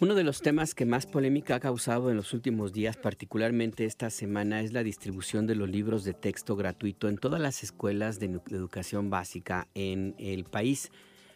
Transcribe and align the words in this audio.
Uno 0.00 0.16
de 0.16 0.24
los 0.24 0.42
temas 0.42 0.74
que 0.74 0.86
más 0.86 1.06
polémica 1.06 1.54
ha 1.54 1.60
causado 1.60 2.10
en 2.10 2.16
los 2.16 2.34
últimos 2.34 2.72
días, 2.72 2.96
particularmente 2.96 3.84
esta 3.84 4.10
semana, 4.10 4.60
es 4.60 4.72
la 4.72 4.82
distribución 4.82 5.46
de 5.46 5.54
los 5.54 5.68
libros 5.68 6.02
de 6.02 6.14
texto 6.14 6.56
gratuito 6.56 7.08
en 7.08 7.16
todas 7.16 7.40
las 7.40 7.62
escuelas 7.62 8.18
de 8.18 8.40
educación 8.50 9.08
básica 9.08 9.68
en 9.74 10.16
el 10.18 10.46
país. 10.46 10.90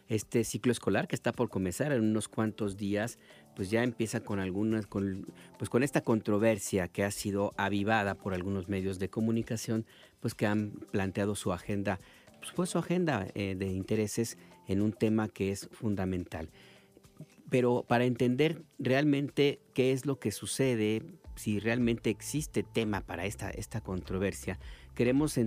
Este 0.08 0.42
ciclo 0.42 0.72
escolar 0.72 1.06
que 1.06 1.14
está 1.14 1.30
por 1.30 1.50
comenzar 1.50 1.92
en 1.92 2.02
unos 2.02 2.26
cuantos 2.26 2.76
días, 2.76 3.20
pues 3.54 3.70
ya 3.70 3.84
empieza 3.84 4.24
con 4.24 4.40
algunas, 4.40 4.88
pues 4.88 5.70
con 5.70 5.84
esta 5.84 6.00
controversia 6.00 6.88
que 6.88 7.04
ha 7.04 7.12
sido 7.12 7.54
avivada 7.56 8.16
por 8.16 8.34
algunos 8.34 8.68
medios 8.68 8.98
de 8.98 9.08
comunicación, 9.08 9.86
pues 10.18 10.34
que 10.34 10.46
han 10.46 10.72
planteado 10.90 11.36
su 11.36 11.52
agenda, 11.52 12.00
pues, 12.56 12.70
su 12.70 12.78
agenda 12.78 13.28
eh, 13.36 13.54
de 13.56 13.66
intereses 13.66 14.36
en 14.66 14.82
un 14.82 14.92
tema 14.92 15.28
que 15.28 15.52
es 15.52 15.68
fundamental 15.70 16.50
pero 17.50 17.84
para 17.86 18.04
entender 18.04 18.64
realmente 18.78 19.60
qué 19.74 19.92
es 19.92 20.06
lo 20.06 20.18
que 20.18 20.32
sucede, 20.32 21.02
si 21.34 21.60
realmente 21.60 22.10
existe 22.10 22.62
tema 22.62 23.00
para 23.00 23.24
esta, 23.24 23.50
esta 23.50 23.80
controversia, 23.80 24.58
queremos 24.94 25.38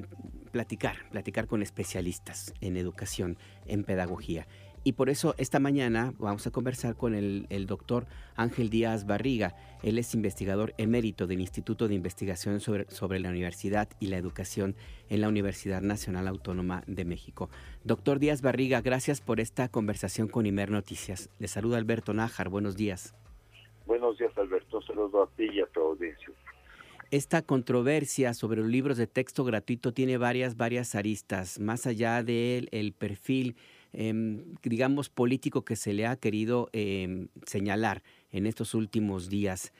platicar, 0.51 1.09
platicar 1.11 1.47
con 1.47 1.61
especialistas 1.61 2.53
en 2.61 2.77
educación, 2.77 3.37
en 3.65 3.83
pedagogía. 3.83 4.47
Y 4.83 4.93
por 4.93 5.09
eso 5.09 5.35
esta 5.37 5.59
mañana 5.59 6.13
vamos 6.17 6.47
a 6.47 6.51
conversar 6.51 6.95
con 6.95 7.13
el, 7.13 7.65
doctor 7.67 8.07
Ángel 8.35 8.71
Díaz 8.71 9.05
Barriga. 9.05 9.55
Él 9.83 9.99
es 9.99 10.15
investigador 10.15 10.73
emérito 10.79 11.27
del 11.27 11.39
Instituto 11.39 11.87
de 11.87 11.93
Investigación 11.93 12.59
sobre, 12.59 12.89
sobre 12.89 13.19
la 13.19 13.29
Universidad 13.29 13.89
y 13.99 14.07
la 14.07 14.17
Educación 14.17 14.75
en 15.09 15.21
la 15.21 15.27
Universidad 15.27 15.81
Nacional 15.81 16.27
Autónoma 16.27 16.83
de 16.87 17.05
México. 17.05 17.49
Doctor 17.83 18.17
Díaz 18.17 18.41
Barriga, 18.41 18.81
gracias 18.81 19.21
por 19.21 19.39
esta 19.39 19.69
conversación 19.69 20.27
con 20.27 20.47
Imer 20.47 20.71
Noticias. 20.71 21.29
Le 21.37 21.47
saluda 21.47 21.77
Alberto 21.77 22.13
Nájar. 22.13 22.49
Buenos 22.49 22.75
días. 22.75 23.13
Buenos 23.85 24.17
días, 24.17 24.35
Alberto. 24.35 24.81
Saludo 24.81 25.23
a 25.23 25.27
ti 25.35 25.47
y 25.53 25.59
a 25.59 25.67
tu 25.67 25.79
audiencia. 25.79 26.29
Esta 27.11 27.41
controversia 27.41 28.33
sobre 28.33 28.61
los 28.61 28.69
libros 28.69 28.97
de 28.97 29.05
texto 29.05 29.43
gratuito 29.43 29.93
tiene 29.93 30.17
varias, 30.17 30.55
varias 30.55 30.95
aristas, 30.95 31.59
más 31.59 31.85
allá 31.85 32.23
del 32.23 32.69
el 32.71 32.93
perfil 32.93 33.57
Em, 33.93 34.55
digamos, 34.63 35.09
político 35.09 35.65
que 35.65 35.75
se 35.75 35.93
le 35.93 36.05
ha 36.05 36.15
querido 36.15 36.69
em, 36.71 37.27
señalar 37.45 38.03
en 38.31 38.45
estos 38.45 38.73
últimos 38.73 39.29
días. 39.29 39.73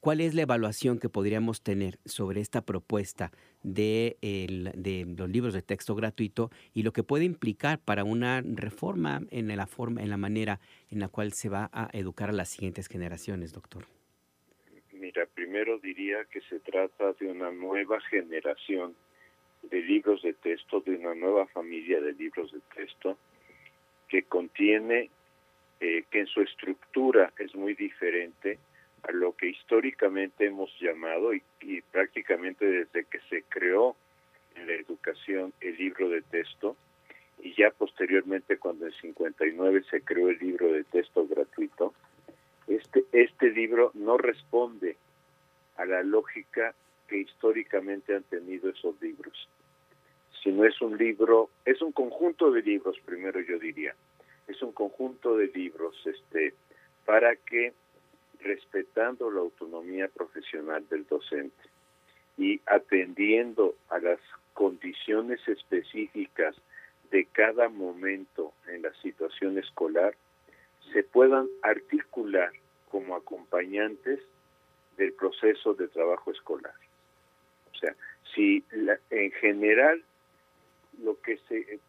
¿Cuál 0.00 0.20
es 0.20 0.34
la 0.34 0.42
evaluación 0.42 0.98
que 0.98 1.08
podríamos 1.08 1.62
tener 1.62 1.98
sobre 2.04 2.40
esta 2.40 2.60
propuesta 2.64 3.32
de, 3.62 4.18
de, 4.20 5.14
los 5.16 5.28
libros 5.28 5.54
de 5.54 5.62
texto 5.62 5.94
gratuito 5.94 6.50
y 6.74 6.82
lo 6.82 6.92
que 6.92 7.02
puede 7.02 7.24
implicar 7.24 7.80
para 7.80 8.04
una 8.04 8.42
reforma 8.42 9.22
en 9.30 9.48
la 9.56 9.66
forma, 9.66 10.02
en 10.02 10.10
la 10.10 10.16
manera 10.16 10.60
en 10.90 11.00
la 11.00 11.08
cual 11.08 11.32
se 11.32 11.48
va 11.48 11.70
a 11.72 11.88
educar 11.92 12.28
a 12.28 12.32
las 12.32 12.50
siguientes 12.50 12.86
generaciones, 12.86 13.52
doctor? 13.52 13.86
Mira, 14.92 15.26
primero 15.34 15.78
diría 15.78 16.24
que 16.30 16.40
se 16.42 16.60
trata 16.60 17.14
de 17.14 17.26
una 17.26 17.50
nueva 17.50 17.98
generación 18.02 18.94
de 19.70 19.82
libros 19.82 20.22
de 20.22 20.32
texto, 20.34 20.80
de 20.80 20.96
una 20.96 21.14
nueva 21.14 21.46
familia 21.46 22.00
de 22.00 22.12
libros 22.12 22.52
de 22.52 22.60
texto 22.74 23.18
que 24.08 24.22
contiene, 24.22 25.10
eh, 25.80 26.04
que 26.10 26.20
en 26.20 26.26
su 26.26 26.40
estructura 26.40 27.32
es 27.38 27.54
muy 27.54 27.74
diferente 27.74 28.58
a 29.02 29.12
lo 29.12 29.36
que 29.36 29.48
históricamente 29.48 30.46
hemos 30.46 30.70
llamado 30.80 31.34
y, 31.34 31.42
y 31.60 31.80
prácticamente 31.82 32.64
desde 32.64 33.04
que 33.04 33.20
se 33.28 33.42
creó 33.42 33.96
en 34.54 34.66
la 34.66 34.74
educación 34.74 35.52
el 35.60 35.76
libro 35.76 36.08
de 36.08 36.22
texto. 36.22 36.76
Y 37.42 37.54
ya 37.54 37.70
posteriormente 37.70 38.58
cuando 38.58 38.86
en 38.86 38.92
59 38.92 39.84
se 39.90 40.00
creó 40.00 40.30
el 40.30 40.38
libro 40.38 40.72
de 40.72 40.84
texto 40.84 41.26
gratuito, 41.26 41.92
este, 42.66 43.04
este 43.12 43.50
libro 43.50 43.90
no 43.94 44.16
responde 44.16 44.96
a 45.76 45.84
la 45.84 46.02
lógica 46.02 46.74
que 47.06 47.18
históricamente 47.18 48.14
han 48.14 48.24
tenido 48.24 48.70
esos 48.70 49.00
libros 49.00 49.48
sino 50.46 50.64
es 50.64 50.80
un 50.80 50.96
libro, 50.96 51.50
es 51.64 51.82
un 51.82 51.90
conjunto 51.90 52.52
de 52.52 52.62
libros, 52.62 52.96
primero 53.04 53.40
yo 53.40 53.58
diría, 53.58 53.96
es 54.46 54.62
un 54.62 54.70
conjunto 54.70 55.36
de 55.36 55.48
libros 55.48 55.96
este, 56.06 56.54
para 57.04 57.34
que, 57.34 57.72
respetando 58.38 59.28
la 59.28 59.40
autonomía 59.40 60.06
profesional 60.06 60.88
del 60.88 61.04
docente 61.04 61.64
y 62.38 62.60
atendiendo 62.64 63.74
a 63.88 63.98
las 63.98 64.20
condiciones 64.54 65.40
específicas 65.48 66.54
de 67.10 67.24
cada 67.24 67.68
momento 67.68 68.52
en 68.68 68.82
la 68.82 68.94
situación 69.02 69.58
escolar, 69.58 70.14
se 70.92 71.02
puedan 71.02 71.48
articular 71.62 72.52
como 72.88 73.16
acompañantes 73.16 74.20
del 74.96 75.12
proceso 75.12 75.74
de 75.74 75.88
trabajo 75.88 76.30
escolar. 76.30 76.74
O 77.74 77.78
sea, 77.78 77.96
si 78.32 78.62
en 79.10 79.32
general 79.32 80.04
lo 81.02 81.20
que 81.20 81.38
se 81.48 81.80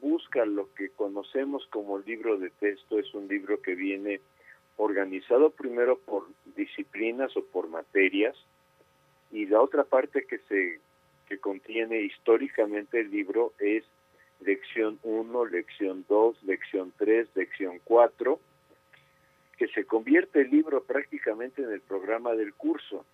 busca, 0.00 0.44
lo 0.44 0.72
que 0.74 0.90
conocemos 0.90 1.66
como 1.70 1.98
libro 1.98 2.38
de 2.38 2.50
texto, 2.50 2.98
es 2.98 3.12
un 3.14 3.28
libro 3.28 3.60
que 3.62 3.74
viene 3.74 4.20
organizado 4.76 5.50
primero 5.50 5.98
por 5.98 6.26
disciplinas 6.56 7.36
o 7.36 7.44
por 7.44 7.68
materias, 7.68 8.36
y 9.30 9.46
la 9.46 9.60
otra 9.60 9.84
parte 9.84 10.26
que 10.26 10.38
se 10.48 10.80
que 11.28 11.38
contiene 11.38 12.02
históricamente 12.02 13.00
el 13.00 13.10
libro 13.10 13.54
es 13.58 13.84
lección 14.40 14.98
1, 15.02 15.46
lección 15.46 16.04
2, 16.08 16.42
lección 16.44 16.92
3, 16.98 17.28
lección 17.34 17.80
4, 17.84 18.38
que 19.56 19.68
se 19.68 19.84
convierte 19.84 20.42
el 20.42 20.50
libro 20.50 20.82
prácticamente 20.82 21.62
en 21.62 21.72
el 21.72 21.80
programa 21.80 22.34
del 22.34 22.52
curso. 22.54 23.04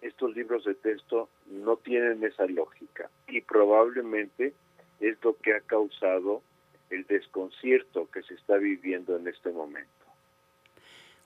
Estos 0.00 0.34
libros 0.34 0.64
de 0.64 0.74
texto 0.74 1.28
no 1.46 1.76
tienen 1.76 2.22
esa 2.24 2.46
lógica 2.46 3.10
y 3.26 3.40
probablemente 3.40 4.54
es 5.00 5.16
lo 5.22 5.36
que 5.36 5.54
ha 5.54 5.60
causado 5.60 6.42
el 6.90 7.04
desconcierto 7.06 8.10
que 8.10 8.22
se 8.22 8.34
está 8.34 8.56
viviendo 8.56 9.16
en 9.16 9.28
este 9.28 9.50
momento. 9.50 9.90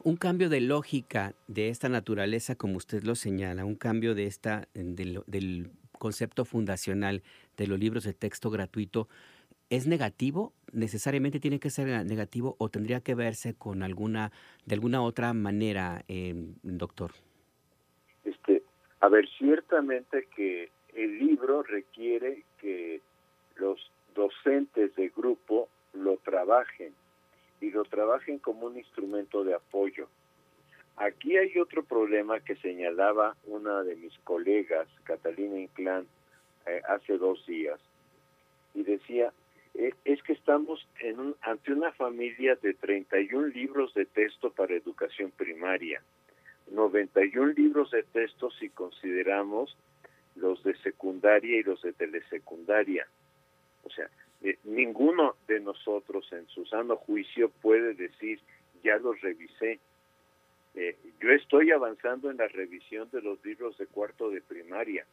Un 0.02 0.16
cambio 0.16 0.48
de 0.48 0.60
lógica 0.60 1.34
de 1.46 1.68
esta 1.68 1.88
naturaleza, 1.88 2.56
como 2.56 2.76
usted 2.76 3.04
lo 3.04 3.14
señala, 3.14 3.64
un 3.64 3.76
cambio 3.76 4.14
de 4.14 4.26
esta 4.26 4.68
del, 4.74 5.22
del 5.26 5.70
concepto 5.98 6.44
fundacional 6.44 7.22
de 7.56 7.66
los 7.66 7.78
libros 7.78 8.04
de 8.04 8.12
texto 8.12 8.50
gratuito, 8.50 9.08
¿es 9.70 9.86
negativo? 9.86 10.52
¿Necesariamente 10.72 11.40
tiene 11.40 11.58
que 11.58 11.70
ser 11.70 12.04
negativo 12.04 12.56
o 12.58 12.68
tendría 12.68 13.00
que 13.00 13.14
verse 13.14 13.54
con 13.54 13.82
alguna, 13.82 14.30
de 14.66 14.74
alguna 14.74 15.02
otra 15.02 15.32
manera, 15.32 16.04
eh, 16.08 16.34
doctor? 16.62 17.12
Este, 18.24 18.62
a 19.00 19.08
ver, 19.08 19.26
ciertamente 19.38 20.28
que 20.36 20.70
el 20.94 21.18
libro 21.18 21.62
requiere 21.62 22.44
que 22.60 23.00
los 23.56 23.90
docentes 24.14 24.94
de 24.96 25.08
grupo 25.08 25.68
lo 25.92 26.16
trabajen 26.18 26.94
y 27.60 27.70
lo 27.70 27.84
trabajen 27.84 28.38
como 28.38 28.66
un 28.66 28.76
instrumento 28.76 29.44
de 29.44 29.54
apoyo. 29.54 30.08
Aquí 30.96 31.36
hay 31.36 31.58
otro 31.58 31.82
problema 31.82 32.40
que 32.40 32.56
señalaba 32.56 33.36
una 33.46 33.82
de 33.82 33.96
mis 33.96 34.16
colegas, 34.18 34.86
Catalina 35.04 35.58
Inclán, 35.58 36.06
eh, 36.66 36.80
hace 36.88 37.18
dos 37.18 37.44
días, 37.46 37.80
y 38.74 38.84
decía, 38.84 39.32
eh, 39.74 39.92
es 40.04 40.22
que 40.22 40.34
estamos 40.34 40.86
en 41.00 41.18
un, 41.18 41.36
ante 41.40 41.72
una 41.72 41.92
familia 41.92 42.54
de 42.56 42.74
31 42.74 43.48
libros 43.48 43.92
de 43.94 44.06
texto 44.06 44.50
para 44.50 44.74
educación 44.74 45.32
primaria, 45.32 46.00
91 46.70 47.52
libros 47.54 47.90
de 47.90 48.04
texto 48.04 48.50
si 48.52 48.70
consideramos 48.70 49.76
los 50.36 50.62
de 50.62 50.76
secundaria 50.78 51.58
y 51.58 51.62
los 51.62 51.82
de 51.82 51.92
telesecundaria. 51.92 53.06
O 53.84 53.90
sea, 53.90 54.08
eh, 54.42 54.58
ninguno 54.64 55.36
de 55.46 55.60
nosotros 55.60 56.30
en 56.32 56.46
su 56.48 56.66
sano 56.66 56.96
juicio 56.96 57.48
puede 57.48 57.94
decir, 57.94 58.40
ya 58.82 58.96
los 58.98 59.20
revisé. 59.20 59.78
Eh, 60.74 60.96
yo 61.20 61.30
estoy 61.30 61.70
avanzando 61.70 62.30
en 62.30 62.38
la 62.38 62.48
revisión 62.48 63.08
de 63.10 63.22
los 63.22 63.42
libros 63.44 63.78
de 63.78 63.86
cuarto 63.86 64.30
de 64.30 64.40
primaria, 64.42 65.06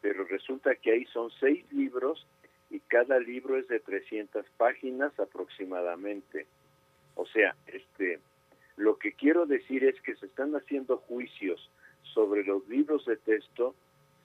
pero 0.00 0.24
resulta 0.24 0.74
que 0.74 0.92
ahí 0.92 1.04
son 1.06 1.30
seis 1.40 1.64
libros 1.72 2.26
y 2.70 2.80
cada 2.80 3.18
libro 3.18 3.56
es 3.56 3.68
de 3.68 3.80
300 3.80 4.44
páginas 4.56 5.18
aproximadamente. 5.18 6.46
O 7.14 7.26
sea, 7.26 7.54
este, 7.66 8.20
lo 8.76 8.98
que 8.98 9.12
quiero 9.12 9.46
decir 9.46 9.84
es 9.84 10.00
que 10.02 10.14
se 10.16 10.26
están 10.26 10.54
haciendo 10.54 10.98
juicios 10.98 11.70
sobre 12.14 12.44
los 12.44 12.66
libros 12.68 13.04
de 13.06 13.16
texto 13.16 13.74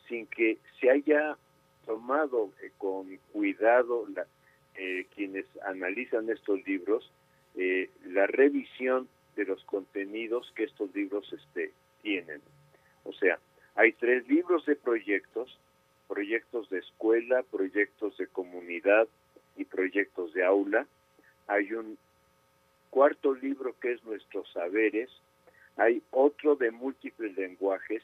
sin 0.07 0.27
que 0.27 0.57
se 0.80 0.89
haya 0.89 1.38
tomado 1.85 2.51
eh, 2.62 2.71
con 2.77 3.18
cuidado 3.31 4.06
la, 4.15 4.25
eh, 4.75 5.06
quienes 5.15 5.45
analizan 5.65 6.30
estos 6.30 6.65
libros 6.65 7.12
eh, 7.56 7.89
la 8.06 8.25
revisión 8.25 9.07
de 9.35 9.45
los 9.45 9.63
contenidos 9.65 10.51
que 10.56 10.63
estos 10.63 10.94
libros 10.95 11.31
este, 11.31 11.71
tienen. 12.01 12.41
O 13.03 13.13
sea, 13.13 13.38
hay 13.75 13.91
tres 13.94 14.27
libros 14.27 14.65
de 14.65 14.75
proyectos, 14.75 15.59
proyectos 16.07 16.69
de 16.69 16.80
escuela, 16.80 17.44
proyectos 17.44 18.18
de 18.18 18.27
comunidad 18.27 19.07
y 19.56 19.65
proyectos 19.65 20.33
de 20.33 20.44
aula. 20.44 20.88
Hay 21.47 21.74
un 21.74 21.97
cuarto 22.89 23.35
libro 23.35 23.75
que 23.80 23.94
es 23.94 24.03
Nuestros 24.03 24.51
Saberes, 24.51 25.09
hay 25.77 26.01
otro 26.12 26.56
de 26.56 26.71
múltiples 26.71 27.35
lenguajes 27.35 28.03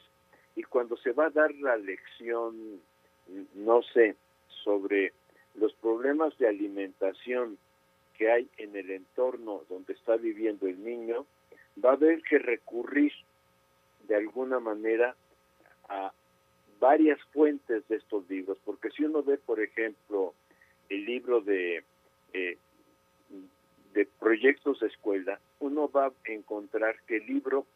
y 0.54 0.62
cuando 0.62 0.96
se 0.96 1.12
va 1.12 1.26
a 1.26 1.30
dar 1.30 1.52
la 1.56 1.76
lección, 1.76 2.80
no 3.54 3.82
sé, 3.82 4.16
sobre 4.64 5.12
los 5.54 5.72
problemas 5.74 6.36
de 6.38 6.48
alimentación 6.48 7.58
que 8.16 8.30
hay 8.30 8.48
en 8.58 8.76
el 8.76 8.90
entorno 8.90 9.62
donde 9.68 9.94
está 9.94 10.16
viviendo 10.16 10.66
el 10.66 10.82
niño, 10.84 11.26
va 11.82 11.90
a 11.90 11.94
haber 11.94 12.22
que 12.22 12.38
recurrir 12.38 13.12
de 14.06 14.16
alguna 14.16 14.60
manera 14.60 15.14
a 15.88 16.12
varias 16.78 17.20
fuentes 17.32 17.86
de 17.88 17.96
estos 17.96 18.28
libros, 18.28 18.58
porque 18.64 18.90
si 18.90 19.04
uno 19.04 19.22
ve, 19.22 19.38
por 19.38 19.60
ejemplo, 19.60 20.34
el 20.88 21.04
libro 21.04 21.40
de, 21.40 21.84
eh, 22.32 22.58
de 23.92 24.06
proyectos 24.18 24.80
de 24.80 24.88
escuela, 24.88 25.40
uno 25.60 25.90
va 25.90 26.06
a 26.06 26.12
encontrar 26.24 26.96
que 27.06 27.18
el 27.18 27.26
libro 27.26 27.66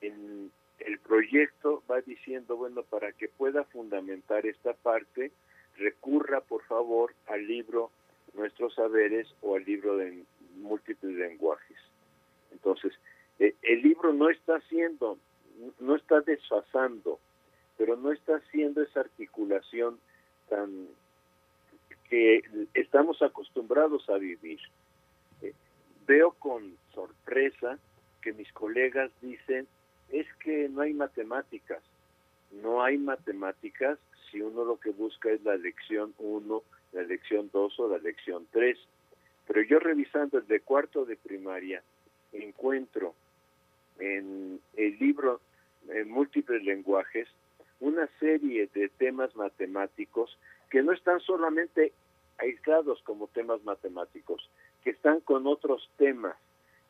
en 0.00 0.50
el 0.80 0.98
proyecto 0.98 1.82
va 1.90 2.00
diciendo, 2.00 2.56
bueno, 2.56 2.82
para 2.82 3.12
que 3.12 3.28
pueda 3.28 3.64
fundamentar 3.64 4.46
esta 4.46 4.74
parte, 4.74 5.32
recurra 5.76 6.40
por 6.40 6.62
favor 6.64 7.14
al 7.26 7.46
libro 7.46 7.90
Nuestros 8.34 8.74
Saberes 8.74 9.26
o 9.40 9.56
al 9.56 9.64
libro 9.64 9.96
de 9.96 10.24
múltiples 10.56 11.14
lenguajes. 11.14 11.78
Entonces, 12.52 12.92
eh, 13.38 13.54
el 13.62 13.82
libro 13.82 14.12
no 14.12 14.30
está 14.30 14.56
haciendo, 14.56 15.18
no 15.80 15.96
está 15.96 16.20
desfasando 16.20 17.18
pero 17.76 17.96
no 17.96 18.12
está 18.12 18.36
haciendo 18.36 18.82
esa 18.82 19.00
articulación 19.00 19.98
tan 20.48 20.88
que 22.08 22.42
estamos 22.74 23.20
acostumbrados 23.20 24.08
a 24.08 24.16
vivir. 24.16 24.60
Eh, 25.42 25.52
veo 26.06 26.30
con 26.32 26.76
sorpresa 26.94 27.78
que 28.22 28.32
mis 28.32 28.50
colegas 28.52 29.10
dicen, 29.20 29.66
es 30.10 30.26
que 30.36 30.68
no 30.68 30.82
hay 30.82 30.94
matemáticas. 30.94 31.82
No 32.62 32.82
hay 32.82 32.98
matemáticas 32.98 33.98
si 34.30 34.40
uno 34.40 34.64
lo 34.64 34.78
que 34.78 34.90
busca 34.90 35.30
es 35.30 35.42
la 35.42 35.56
lección 35.56 36.14
1, 36.18 36.62
la 36.92 37.02
lección 37.02 37.50
2 37.52 37.80
o 37.80 37.88
la 37.88 37.98
lección 37.98 38.46
3. 38.52 38.78
Pero 39.46 39.62
yo 39.62 39.78
revisando 39.78 40.38
el 40.38 40.46
de 40.46 40.60
cuarto 40.60 41.04
de 41.04 41.16
primaria, 41.16 41.82
encuentro 42.32 43.14
en 43.98 44.60
el 44.76 44.98
libro 44.98 45.40
en 45.88 46.10
múltiples 46.10 46.62
lenguajes 46.64 47.28
una 47.80 48.08
serie 48.18 48.68
de 48.74 48.88
temas 48.88 49.34
matemáticos 49.36 50.36
que 50.70 50.82
no 50.82 50.92
están 50.92 51.20
solamente 51.20 51.92
aislados 52.38 53.00
como 53.02 53.28
temas 53.28 53.62
matemáticos, 53.64 54.48
que 54.82 54.90
están 54.90 55.20
con 55.20 55.46
otros 55.46 55.88
temas, 55.96 56.36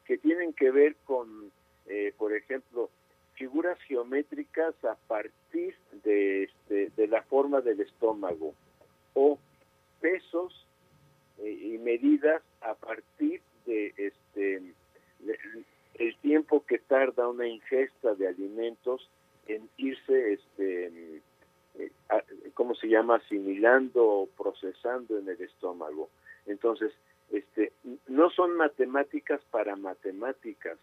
que 0.04 0.18
tienen 0.18 0.52
que 0.52 0.70
ver 0.70 0.96
con, 1.04 1.50
eh, 1.86 2.14
por 2.16 2.32
ejemplo, 2.32 2.90
figuras 3.36 3.78
geométricas 3.82 4.74
a 4.84 4.96
partir 5.06 5.74
de, 6.04 6.44
este, 6.44 6.90
de 6.96 7.06
la 7.06 7.22
forma 7.22 7.60
del 7.60 7.80
estómago 7.80 8.54
o 9.14 9.38
pesos 10.00 10.66
eh, 11.38 11.50
y 11.50 11.78
medidas 11.78 12.42
a 12.60 12.74
partir 12.74 13.40
de 13.66 13.94
este 13.96 14.62
el 15.94 16.16
tiempo 16.18 16.64
que 16.66 16.78
tarda 16.78 17.28
una 17.28 17.46
ingesta 17.46 18.14
de 18.14 18.28
alimentos 18.28 19.08
en 19.46 19.68
irse, 19.76 20.34
este, 20.34 21.22
eh, 21.78 21.90
¿cómo 22.54 22.74
se 22.74 22.88
llama?, 22.88 23.16
asimilando 23.16 24.04
o 24.04 24.26
procesando 24.26 25.18
en 25.18 25.28
el 25.28 25.40
estómago. 25.40 26.10
Entonces, 26.46 26.92
este, 27.30 27.72
no 28.08 28.30
son 28.30 28.56
matemáticas 28.56 29.40
para 29.50 29.74
matemáticas, 29.76 30.78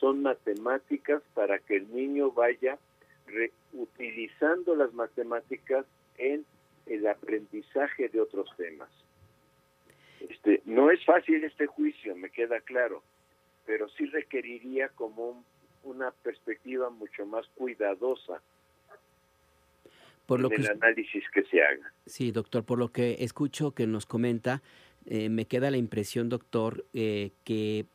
son 0.00 0.22
matemáticas 0.22 1.22
para 1.34 1.58
que 1.58 1.76
el 1.76 1.94
niño 1.94 2.30
vaya 2.30 2.78
reutilizando 3.26 4.74
las 4.74 4.92
matemáticas 4.94 5.84
en 6.16 6.44
el 6.86 7.06
aprendizaje 7.06 8.08
de 8.08 8.20
otros 8.20 8.48
temas. 8.56 8.88
Este, 10.28 10.62
no 10.64 10.90
es 10.90 11.04
fácil 11.04 11.44
este 11.44 11.66
juicio, 11.66 12.16
me 12.16 12.30
queda 12.30 12.60
claro, 12.60 13.02
pero 13.66 13.88
sí 13.90 14.06
requeriría 14.06 14.88
como 14.88 15.30
un 15.30 15.44
una 15.84 16.10
perspectiva 16.10 16.90
mucho 16.90 17.26
más 17.26 17.46
cuidadosa 17.54 18.40
por 20.26 20.40
lo 20.40 20.52
en 20.52 20.60
el 20.60 20.68
análisis 20.68 21.24
que 21.32 21.42
se 21.44 21.62
haga. 21.62 21.90
Sí, 22.04 22.32
doctor, 22.32 22.62
por 22.62 22.78
lo 22.78 22.92
que 22.92 23.16
escucho 23.20 23.72
que 23.72 23.86
nos 23.86 24.04
comenta, 24.04 24.62
eh, 25.06 25.30
me 25.30 25.46
queda 25.46 25.70
la 25.70 25.78
impresión, 25.78 26.28
doctor, 26.28 26.84
eh, 26.92 27.30
que 27.44 27.86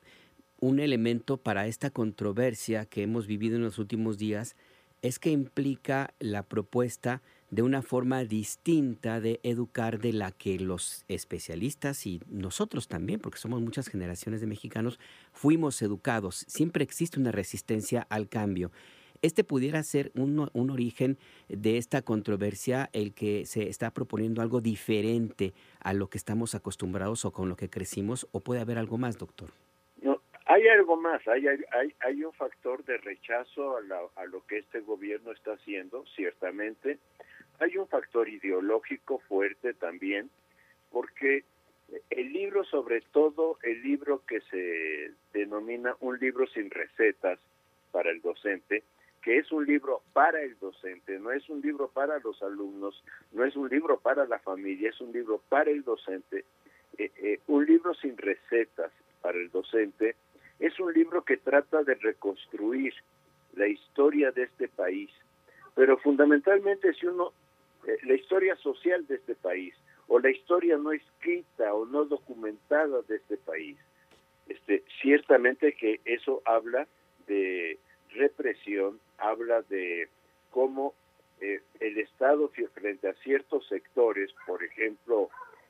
un 0.64 0.80
elemento 0.80 1.36
para 1.36 1.68
esta 1.68 1.90
controversia 1.90 2.86
que 2.86 3.04
hemos 3.04 3.28
vivido 3.28 3.58
en 3.58 3.64
los 3.64 3.80
últimos 3.80 4.18
días 4.18 4.56
es 5.02 5.20
que 5.20 5.30
implica 5.30 6.14
la 6.20 6.44
propuesta 6.44 7.22
de 7.52 7.64
una 7.64 7.82
forma 7.82 8.24
distinta 8.24 9.20
de 9.20 9.42
educar 9.44 10.00
de 10.00 10.14
la 10.14 10.32
que 10.32 10.58
los 10.60 11.04
especialistas 11.10 12.08
y 12.08 12.22
nosotros 12.30 12.88
también, 12.88 13.20
porque 13.20 13.40
somos 13.40 13.60
muchas 13.60 13.90
generaciones 13.90 14.40
de 14.40 14.48
mexicanos, 14.48 15.02
fuimos 15.34 15.82
educados. 15.82 16.46
Siempre 16.48 16.86
existe 16.86 17.20
una 17.20 17.34
resistencia 17.34 18.08
al 18.10 18.30
cambio. 18.30 18.72
Este 19.22 19.44
pudiera 19.44 19.84
ser 19.84 20.14
un, 20.16 20.50
un 20.54 20.70
origen 20.70 21.18
de 21.50 21.78
esta 21.78 22.04
controversia, 22.04 22.90
el 22.94 23.14
que 23.14 23.46
se 23.46 23.68
está 23.68 23.92
proponiendo 23.92 24.42
algo 24.42 24.62
diferente 24.62 25.54
a 25.82 25.92
lo 25.92 26.10
que 26.10 26.18
estamos 26.18 26.56
acostumbrados 26.56 27.26
o 27.26 27.34
con 27.34 27.50
lo 27.50 27.58
que 27.58 27.70
crecimos, 27.70 28.30
o 28.32 28.40
puede 28.40 28.62
haber 28.62 28.78
algo 28.78 28.98
más, 28.98 29.18
doctor. 29.18 29.52
Algo 30.74 30.98
más, 30.98 31.26
hay, 31.28 31.48
hay, 31.48 31.94
hay 32.00 32.24
un 32.24 32.34
factor 32.34 32.84
de 32.84 32.98
rechazo 32.98 33.78
a, 33.78 34.22
a 34.22 34.26
lo 34.26 34.46
que 34.48 34.58
este 34.58 34.80
gobierno 34.80 35.32
está 35.32 35.54
haciendo, 35.54 36.04
ciertamente 36.16 36.98
hay 37.60 37.78
un 37.78 37.88
factor 37.88 38.28
ideológico 38.28 39.20
fuerte 39.28 39.74
también, 39.74 40.30
porque 40.92 41.44
el 42.10 42.34
libro, 42.34 42.64
sobre 42.64 43.02
todo 43.02 43.58
el 43.64 43.82
libro 43.84 44.24
que 44.26 44.42
se 44.42 45.12
denomina 45.34 45.96
un 46.00 46.18
libro 46.20 46.48
sin 46.48 46.70
recetas 46.70 47.40
para 47.92 48.12
el 48.12 48.22
docente, 48.22 48.84
que 49.22 49.38
es 49.38 49.52
un 49.52 49.66
libro 49.66 50.02
para 50.12 50.42
el 50.42 50.58
docente, 50.60 51.20
no 51.20 51.32
es 51.32 51.48
un 51.50 51.62
libro 51.62 51.88
para 51.88 52.20
los 52.20 52.42
alumnos, 52.42 53.04
no 53.32 53.46
es 53.46 53.56
un 53.56 53.70
libro 53.70 54.00
para 54.00 54.26
la 54.26 54.40
familia, 54.40 54.90
es 54.90 55.00
un 55.00 55.14
libro 55.14 55.42
para 55.50 55.72
el 55.72 55.84
docente. 55.84 56.44
Eh, 56.98 57.12
eh, 57.18 57.40
un 57.48 57.66
libro 57.66 57.94
sin 57.96 58.18
recetas 58.18 58.92
para 59.22 59.38
el 59.38 59.50
docente 59.50 60.16
es 60.60 60.80
un 60.80 60.94
libro 60.94 61.24
que 61.24 61.38
trata 61.38 61.84
de 61.84 61.96
reconstruir 61.96 62.94
la 63.56 63.68
historia 63.68 64.32
de 64.32 64.44
este 64.44 64.68
país, 64.68 65.10
pero 65.76 65.98
fundamentalmente 65.98 66.94
si 66.94 67.08
uno 67.08 67.34
eh, 67.86 67.98
la 68.04 68.14
historia 68.14 68.56
social 68.58 69.06
de 69.08 69.16
este 69.16 69.36
país 69.36 69.76
o 70.08 70.20
la 70.20 70.30
historia 70.30 70.78
no 70.78 70.92
escrita 70.92 71.74
o 71.74 71.86
no 71.86 72.06
documentada 72.06 73.02
de 73.08 73.16
este 73.16 73.38
país. 73.38 73.78
Este, 74.48 74.84
ciertamente 75.02 75.74
que 75.74 76.02
eso 76.06 76.42
habla 76.46 76.88
de 77.28 77.78
represión, 78.12 79.00
habla 79.18 79.62
de 79.64 80.10
cómo 80.52 80.94
eh, 81.42 81.62
el 81.80 81.98
Estado 81.98 82.50
frente 82.74 83.10
a 83.10 83.14
ciertos 83.16 83.68
sectores, 83.68 84.32
por 84.46 84.64
ejemplo, 84.64 85.30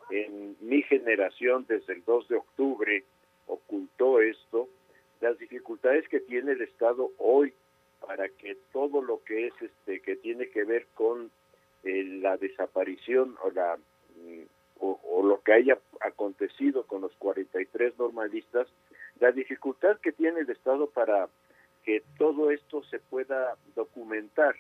en 0.10 0.56
mi 0.62 0.82
generación 0.84 1.66
desde 1.68 1.94
el 1.94 2.04
2 2.04 2.28
de 2.28 2.36
octubre 2.36 3.04
ocultó 3.48 4.22
esto, 4.22 4.70
las 5.22 5.38
dificultades 5.38 6.08
que 6.10 6.20
tiene 6.20 6.54
el 6.54 6.62
Estado 6.62 7.12
hoy 7.18 7.54
para 8.06 8.28
que 8.30 8.58
todo 8.72 9.02
lo 9.02 9.24
que 9.24 9.48
es 9.48 9.54
este 9.62 10.02
que 10.02 10.16
tiene 10.18 10.50
que 10.50 10.64
ver 10.64 10.88
con 10.94 11.32
la 11.84 12.38
desaparición 12.38 13.36
o 13.44 13.52
la 13.52 13.78
mm, 13.78 14.44
o, 14.80 15.24
lo 15.24 15.42
que 15.42 15.54
haya 15.54 15.78
acontecido 16.02 16.84
con 16.84 17.02
los 17.02 17.14
43 17.14 17.98
normalistas, 17.98 18.68
la 19.20 19.32
dificultad 19.32 19.98
que 20.00 20.12
tiene 20.12 20.42
el 20.42 20.50
Estado 20.50 20.88
para 20.88 21.30
que 21.84 22.04
todo 22.18 22.52
esto 22.52 22.84
se 22.84 23.00
pueda 23.00 23.56
documentar. 23.76 24.56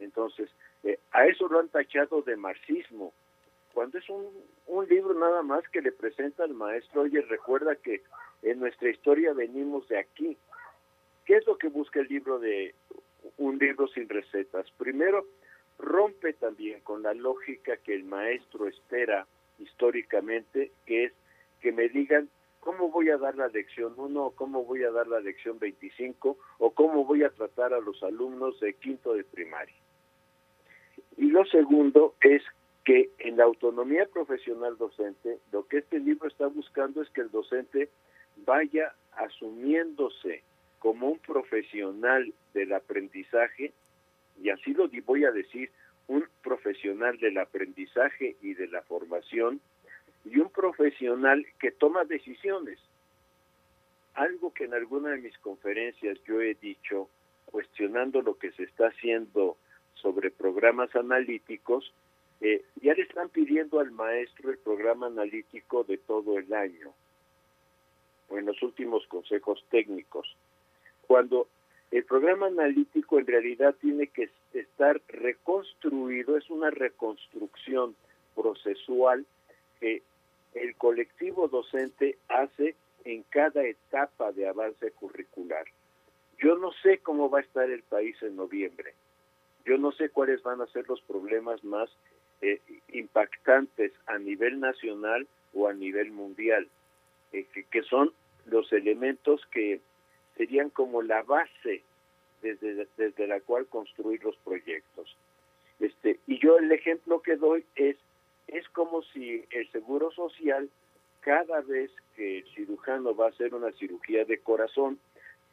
Entonces, 0.00 0.50
eh, 0.82 0.98
a 1.12 1.26
eso 1.26 1.46
lo 1.48 1.60
han 1.60 1.68
tachado 1.68 2.22
de 2.22 2.36
marxismo, 2.36 3.12
cuando 3.76 3.98
es 3.98 4.08
un, 4.08 4.26
un 4.68 4.88
libro 4.88 5.12
nada 5.12 5.42
más 5.42 5.68
que 5.68 5.82
le 5.82 5.92
presenta 5.92 6.44
al 6.44 6.54
maestro, 6.54 7.02
oye, 7.02 7.20
recuerda 7.20 7.76
que 7.76 8.00
en 8.40 8.58
nuestra 8.58 8.88
historia 8.88 9.34
venimos 9.34 9.86
de 9.88 9.98
aquí. 9.98 10.38
¿Qué 11.26 11.36
es 11.36 11.46
lo 11.46 11.58
que 11.58 11.68
busca 11.68 12.00
el 12.00 12.08
libro 12.08 12.38
de 12.38 12.74
un 13.36 13.58
libro 13.58 13.86
sin 13.88 14.08
recetas? 14.08 14.64
Primero, 14.78 15.26
rompe 15.78 16.32
también 16.32 16.80
con 16.80 17.02
la 17.02 17.12
lógica 17.12 17.76
que 17.76 17.94
el 17.94 18.04
maestro 18.04 18.66
espera 18.66 19.26
históricamente, 19.58 20.72
que 20.86 21.04
es 21.04 21.12
que 21.60 21.70
me 21.70 21.90
digan 21.90 22.30
cómo 22.60 22.88
voy 22.88 23.10
a 23.10 23.18
dar 23.18 23.36
la 23.36 23.48
lección 23.48 23.92
1 23.94 24.24
o 24.24 24.30
cómo 24.30 24.64
voy 24.64 24.84
a 24.84 24.90
dar 24.90 25.06
la 25.06 25.20
lección 25.20 25.58
25 25.58 26.38
o 26.60 26.70
cómo 26.70 27.04
voy 27.04 27.24
a 27.24 27.30
tratar 27.30 27.74
a 27.74 27.80
los 27.80 28.02
alumnos 28.02 28.58
de 28.58 28.72
quinto 28.72 29.12
de 29.12 29.24
primaria. 29.24 29.76
Y 31.18 31.26
lo 31.26 31.44
segundo 31.44 32.14
es 32.22 32.42
que 32.86 33.10
en 33.18 33.36
la 33.36 33.42
autonomía 33.42 34.06
profesional 34.06 34.78
docente, 34.78 35.40
lo 35.50 35.66
que 35.66 35.78
este 35.78 35.98
libro 35.98 36.28
está 36.28 36.46
buscando 36.46 37.02
es 37.02 37.10
que 37.10 37.22
el 37.22 37.32
docente 37.32 37.90
vaya 38.46 38.94
asumiéndose 39.16 40.44
como 40.78 41.08
un 41.08 41.18
profesional 41.18 42.32
del 42.54 42.72
aprendizaje, 42.72 43.72
y 44.40 44.50
así 44.50 44.72
lo 44.72 44.88
voy 45.04 45.24
a 45.24 45.32
decir, 45.32 45.72
un 46.06 46.24
profesional 46.44 47.18
del 47.18 47.38
aprendizaje 47.38 48.36
y 48.40 48.54
de 48.54 48.68
la 48.68 48.82
formación, 48.82 49.60
y 50.24 50.38
un 50.38 50.50
profesional 50.50 51.44
que 51.58 51.72
toma 51.72 52.04
decisiones. 52.04 52.78
Algo 54.14 54.54
que 54.54 54.64
en 54.64 54.74
alguna 54.74 55.10
de 55.10 55.22
mis 55.22 55.36
conferencias 55.38 56.22
yo 56.24 56.40
he 56.40 56.54
dicho, 56.54 57.08
cuestionando 57.46 58.22
lo 58.22 58.38
que 58.38 58.52
se 58.52 58.62
está 58.62 58.86
haciendo 58.86 59.56
sobre 59.94 60.30
programas 60.30 60.94
analíticos, 60.94 61.92
eh, 62.40 62.64
ya 62.82 62.94
le 62.94 63.02
están 63.02 63.28
pidiendo 63.28 63.80
al 63.80 63.90
maestro 63.90 64.50
el 64.50 64.58
programa 64.58 65.06
analítico 65.06 65.84
de 65.84 65.98
todo 65.98 66.38
el 66.38 66.52
año, 66.52 66.92
o 68.28 68.38
en 68.38 68.46
los 68.46 68.62
últimos 68.62 69.06
consejos 69.06 69.64
técnicos, 69.70 70.36
cuando 71.06 71.48
el 71.90 72.04
programa 72.04 72.46
analítico 72.46 73.18
en 73.18 73.26
realidad 73.26 73.74
tiene 73.80 74.08
que 74.08 74.28
estar 74.52 75.00
reconstruido, 75.08 76.36
es 76.36 76.50
una 76.50 76.70
reconstrucción 76.70 77.94
procesual 78.34 79.24
que 79.80 80.02
el 80.54 80.74
colectivo 80.76 81.48
docente 81.48 82.18
hace 82.28 82.74
en 83.04 83.22
cada 83.30 83.64
etapa 83.64 84.32
de 84.32 84.48
avance 84.48 84.90
curricular. 84.92 85.64
Yo 86.38 86.56
no 86.58 86.72
sé 86.82 86.98
cómo 86.98 87.30
va 87.30 87.38
a 87.38 87.42
estar 87.42 87.70
el 87.70 87.82
país 87.82 88.16
en 88.22 88.36
noviembre. 88.36 88.94
Yo 89.64 89.78
no 89.78 89.92
sé 89.92 90.10
cuáles 90.10 90.42
van 90.42 90.60
a 90.60 90.66
ser 90.66 90.88
los 90.88 91.00
problemas 91.02 91.62
más 91.64 91.88
eh, 92.42 92.60
impactantes 92.92 93.92
a 94.06 94.18
nivel 94.18 94.60
nacional 94.60 95.26
o 95.54 95.68
a 95.68 95.72
nivel 95.72 96.10
mundial, 96.10 96.68
eh, 97.32 97.46
que, 97.70 97.82
son 97.82 98.12
los 98.46 98.72
elementos 98.72 99.40
que 99.50 99.80
serían 100.36 100.70
como 100.70 101.02
la 101.02 101.22
base 101.22 101.82
desde, 102.42 102.86
desde 102.96 103.26
la 103.26 103.40
cual 103.40 103.66
construir 103.66 104.22
los 104.22 104.36
proyectos. 104.38 105.16
Este, 105.80 106.20
y 106.26 106.38
yo 106.38 106.58
el 106.58 106.70
ejemplo 106.72 107.22
que 107.22 107.36
doy 107.36 107.64
es, 107.74 107.96
es 108.48 108.68
como 108.70 109.02
si 109.02 109.44
el 109.50 109.70
Seguro 109.72 110.10
Social, 110.10 110.68
cada 111.20 111.60
vez 111.62 111.90
que 112.14 112.38
el 112.38 112.44
cirujano 112.54 113.14
va 113.14 113.26
a 113.26 113.30
hacer 113.30 113.54
una 113.54 113.72
cirugía 113.72 114.24
de 114.24 114.38
corazón, 114.38 114.98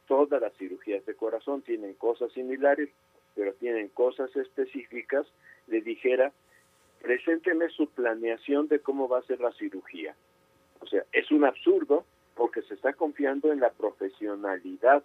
todas 0.06 0.40
las 0.40 0.54
cirugías 0.54 1.04
de 1.06 1.14
corazón 1.14 1.62
tienen 1.62 1.94
cosas 1.94 2.32
similares, 2.32 2.90
pero 3.34 3.52
tienen 3.54 3.88
cosas 3.88 4.34
específicas, 4.36 5.26
le 5.66 5.80
dijera, 5.80 6.32
presénteme 7.04 7.68
su 7.68 7.86
planeación 7.88 8.66
de 8.68 8.80
cómo 8.80 9.08
va 9.08 9.18
a 9.18 9.26
ser 9.26 9.38
la 9.38 9.52
cirugía. 9.52 10.16
O 10.80 10.86
sea, 10.86 11.04
es 11.12 11.30
un 11.30 11.44
absurdo 11.44 12.06
porque 12.34 12.62
se 12.62 12.72
está 12.72 12.94
confiando 12.94 13.52
en 13.52 13.60
la 13.60 13.70
profesionalidad 13.70 15.04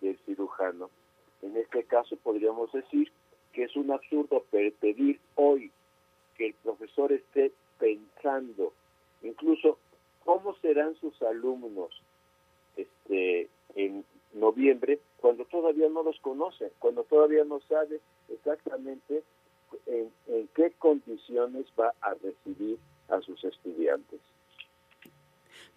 del 0.00 0.18
cirujano. 0.26 0.90
En 1.42 1.56
este 1.56 1.84
caso 1.84 2.16
podríamos 2.16 2.72
decir 2.72 3.12
que 3.52 3.62
es 3.62 3.76
un 3.76 3.92
absurdo 3.92 4.44
pedir 4.50 5.20
hoy 5.36 5.70
que 6.36 6.48
el 6.48 6.54
profesor 6.54 7.12
esté 7.12 7.52
pensando 7.78 8.72
incluso 9.22 9.78
cómo 10.24 10.56
serán 10.56 10.96
sus 10.96 11.22
alumnos 11.22 12.02
este, 12.76 13.48
en 13.76 14.04
noviembre 14.34 14.98
cuando 15.20 15.44
todavía 15.44 15.88
no 15.88 16.02
los 16.02 16.18
conoce, 16.20 16.72
cuando 16.80 17.04
todavía 17.04 17.44
no 17.44 17.60
sabe 17.60 18.00
exactamente 18.28 19.22
en, 19.86 20.10
qué 20.54 20.72
condiciones 20.78 21.66
va 21.78 21.92
a 22.00 22.14
recibir 22.14 22.78
a 23.08 23.20
sus 23.20 23.42
estudiantes. 23.44 24.20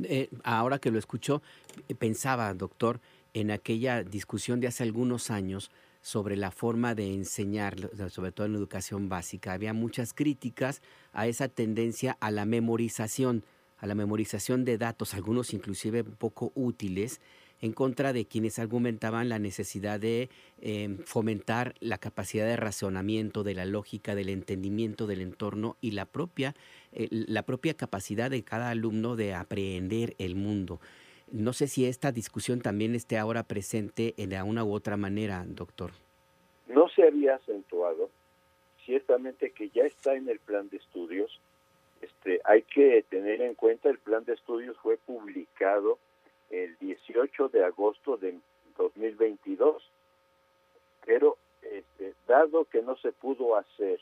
Eh, 0.03 0.29
ahora 0.43 0.79
que 0.79 0.91
lo 0.91 0.99
escucho, 0.99 1.41
eh, 1.87 1.95
pensaba, 1.95 2.53
doctor, 2.53 2.99
en 3.33 3.51
aquella 3.51 4.03
discusión 4.03 4.59
de 4.59 4.67
hace 4.67 4.83
algunos 4.83 5.29
años 5.29 5.71
sobre 6.01 6.37
la 6.37 6.51
forma 6.51 6.95
de 6.95 7.13
enseñar, 7.13 7.75
sobre 8.09 8.31
todo 8.31 8.47
en 8.47 8.55
educación 8.55 9.09
básica. 9.09 9.53
Había 9.53 9.73
muchas 9.73 10.13
críticas 10.13 10.81
a 11.11 11.27
esa 11.27 11.49
tendencia 11.49 12.17
a 12.21 12.31
la 12.31 12.45
memorización, 12.45 13.43
a 13.77 13.87
la 13.87 13.95
memorización 13.95 14.63
de 14.65 14.77
datos, 14.77 15.13
algunos 15.13 15.53
inclusive 15.53 16.03
poco 16.03 16.51
útiles, 16.55 17.19
en 17.61 17.73
contra 17.73 18.13
de 18.13 18.25
quienes 18.25 18.59
argumentaban 18.59 19.29
la 19.29 19.39
necesidad 19.39 19.99
de 19.99 20.29
em, 20.61 20.97
fomentar 20.99 21.75
la 21.79 21.97
capacidad 21.97 22.45
de 22.45 22.55
razonamiento, 22.55 23.43
de 23.43 23.53
la 23.53 23.65
lógica, 23.65 24.15
del 24.15 24.29
entendimiento 24.29 25.07
del 25.07 25.21
entorno 25.21 25.77
y 25.81 25.91
la 25.91 26.05
propia, 26.05 26.55
eh, 26.93 27.07
la 27.09 27.43
propia 27.43 27.73
capacidad 27.73 28.29
de 28.29 28.43
cada 28.43 28.69
alumno 28.69 29.15
de 29.15 29.33
aprender 29.33 30.15
el 30.17 30.35
mundo. 30.35 30.79
No 31.31 31.53
sé 31.53 31.67
si 31.67 31.85
esta 31.85 32.11
discusión 32.11 32.61
también 32.61 32.95
esté 32.95 33.17
ahora 33.17 33.43
presente 33.43 34.15
en 34.17 34.33
una 34.41 34.63
u 34.63 34.73
otra 34.73 34.97
manera, 34.97 35.43
doctor. 35.47 35.91
No 36.67 36.87
se 36.89 37.03
había 37.03 37.35
acentuado, 37.35 38.09
ciertamente 38.85 39.51
que 39.51 39.69
ya 39.69 39.83
está 39.83 40.15
en 40.15 40.27
el 40.29 40.39
plan 40.39 40.69
de 40.69 40.77
estudios. 40.77 41.39
Este, 42.01 42.41
hay 42.45 42.63
que 42.63 43.05
tener 43.09 43.41
en 43.41 43.53
cuenta 43.53 43.89
el 43.89 43.99
plan 43.99 44.23
de 44.23 44.33
estudios 44.33 44.77
fue 44.77 44.97
publicado 44.97 45.99
el 46.49 46.77
18 46.79 47.49
de 47.49 47.63
agosto 47.63 48.17
de 48.17 48.39
2022. 48.77 49.83
Pero 51.05 51.37
este, 51.61 52.13
dado 52.27 52.65
que 52.65 52.81
no 52.81 52.95
se 52.97 53.11
pudo 53.11 53.55
hacer 53.55 53.99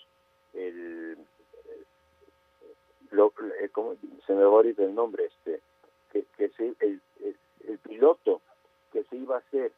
el, 0.54 1.18
lo, 3.12 3.34
eh, 3.60 3.70
se 4.25 4.34
me 4.34 4.44
va 4.44 4.62
a 4.62 4.66
ir 4.66 4.80
el 4.80 4.94
nombre, 4.94 5.25
este, 5.25 5.62
que, 6.12 6.25
que 6.38 6.51
el, 6.80 7.01
el, 7.20 7.77
piloto 7.80 8.42
que 8.92 9.04
se 9.04 9.16
iba 9.16 9.36
a 9.36 9.39
hacer 9.39 9.72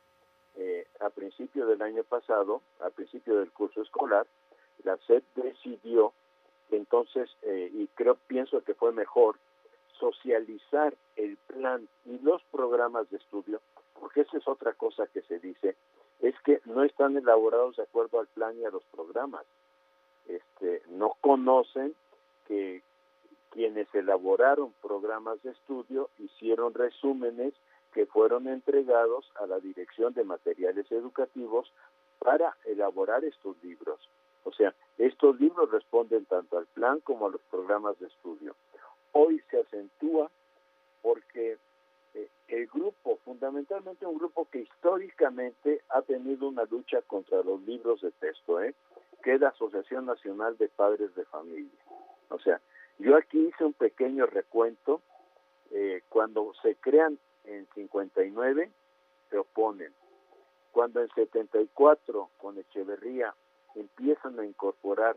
eh, 0.55 0.85
a 0.99 1.09
principio 1.09 1.67
del 1.67 1.81
año 1.81 2.03
pasado, 2.03 2.61
a 2.79 2.89
principio 2.89 3.37
del 3.37 3.51
curso 3.51 3.81
escolar, 3.81 4.25
la 4.83 4.97
SED 5.07 5.23
decidió 5.35 6.13
entonces, 6.71 7.29
eh, 7.43 7.71
y 7.73 7.87
creo, 7.95 8.15
pienso 8.27 8.63
que 8.63 8.73
fue 8.73 8.91
mejor, 8.91 9.37
socializar 9.99 10.95
el 11.15 11.37
plan 11.47 11.87
y 12.05 12.17
los 12.19 12.41
programas 12.51 13.09
de 13.09 13.17
estudio, 13.17 13.61
porque 13.99 14.21
esa 14.21 14.37
es 14.37 14.47
otra 14.47 14.73
cosa 14.73 15.07
que 15.07 15.21
se 15.23 15.39
dice, 15.39 15.75
es 16.21 16.35
que 16.43 16.61
no 16.65 16.83
están 16.83 17.17
elaborados 17.17 17.77
de 17.77 17.83
acuerdo 17.83 18.19
al 18.19 18.27
plan 18.27 18.57
y 18.57 18.65
a 18.65 18.71
los 18.71 18.83
programas. 18.85 19.45
Este, 20.27 20.81
no 20.89 21.15
conocen 21.21 21.93
que 22.47 22.81
quienes 23.51 23.93
elaboraron 23.93 24.73
programas 24.81 25.41
de 25.43 25.51
estudio 25.51 26.09
hicieron 26.19 26.73
resúmenes 26.73 27.53
que 27.93 28.05
fueron 28.05 28.47
entregados 28.47 29.29
a 29.35 29.47
la 29.47 29.59
Dirección 29.59 30.13
de 30.13 30.23
Materiales 30.23 30.91
Educativos 30.91 31.71
para 32.19 32.55
elaborar 32.65 33.23
estos 33.23 33.55
libros. 33.63 33.99
O 34.43 34.51
sea, 34.53 34.73
estos 34.97 35.39
libros 35.39 35.71
responden 35.71 36.25
tanto 36.25 36.57
al 36.57 36.67
plan 36.67 36.99
como 36.99 37.27
a 37.27 37.31
los 37.31 37.41
programas 37.49 37.97
de 37.99 38.07
estudio 38.07 38.55
hoy 39.13 39.41
se 39.49 39.59
acentúa 39.59 40.29
porque 41.01 41.57
eh, 42.13 42.29
el 42.47 42.67
grupo, 42.67 43.17
fundamentalmente 43.23 44.05
un 44.05 44.17
grupo 44.17 44.47
que 44.51 44.59
históricamente 44.59 45.81
ha 45.89 46.01
tenido 46.01 46.47
una 46.47 46.65
lucha 46.65 47.01
contra 47.03 47.43
los 47.43 47.61
libros 47.63 48.01
de 48.01 48.11
texto, 48.11 48.61
¿eh? 48.61 48.73
que 49.23 49.35
es 49.35 49.41
la 49.41 49.49
Asociación 49.49 50.05
Nacional 50.05 50.57
de 50.57 50.69
Padres 50.69 51.13
de 51.15 51.25
Familia. 51.25 51.79
O 52.29 52.39
sea, 52.39 52.59
yo 52.99 53.15
aquí 53.15 53.47
hice 53.47 53.63
un 53.63 53.73
pequeño 53.73 54.25
recuento. 54.25 55.01
Eh, 55.71 56.01
cuando 56.09 56.53
se 56.61 56.75
crean 56.75 57.19
en 57.45 57.67
59, 57.75 58.71
se 59.29 59.37
oponen. 59.37 59.93
Cuando 60.71 61.01
en 61.01 61.09
74, 61.09 62.29
con 62.37 62.57
Echeverría, 62.57 63.33
empiezan 63.75 64.39
a 64.39 64.45
incorporar 64.45 65.15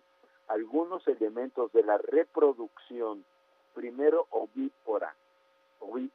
algunos 0.49 1.07
elementos 1.09 1.73
de 1.73 1.83
la 1.83 1.99
reproducción 1.99 3.25
primero 3.75 4.27
ovípora, 4.31 5.15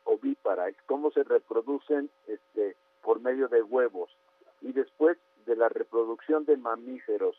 ovípara, 0.05 0.69
es 0.69 0.75
cómo 0.85 1.11
se 1.11 1.23
reproducen 1.23 2.09
este, 2.27 2.75
por 3.01 3.19
medio 3.19 3.47
de 3.47 3.61
huevos, 3.61 4.09
y 4.61 4.71
después 4.71 5.17
de 5.45 5.55
la 5.55 5.69
reproducción 5.69 6.45
de 6.45 6.57
mamíferos, 6.57 7.35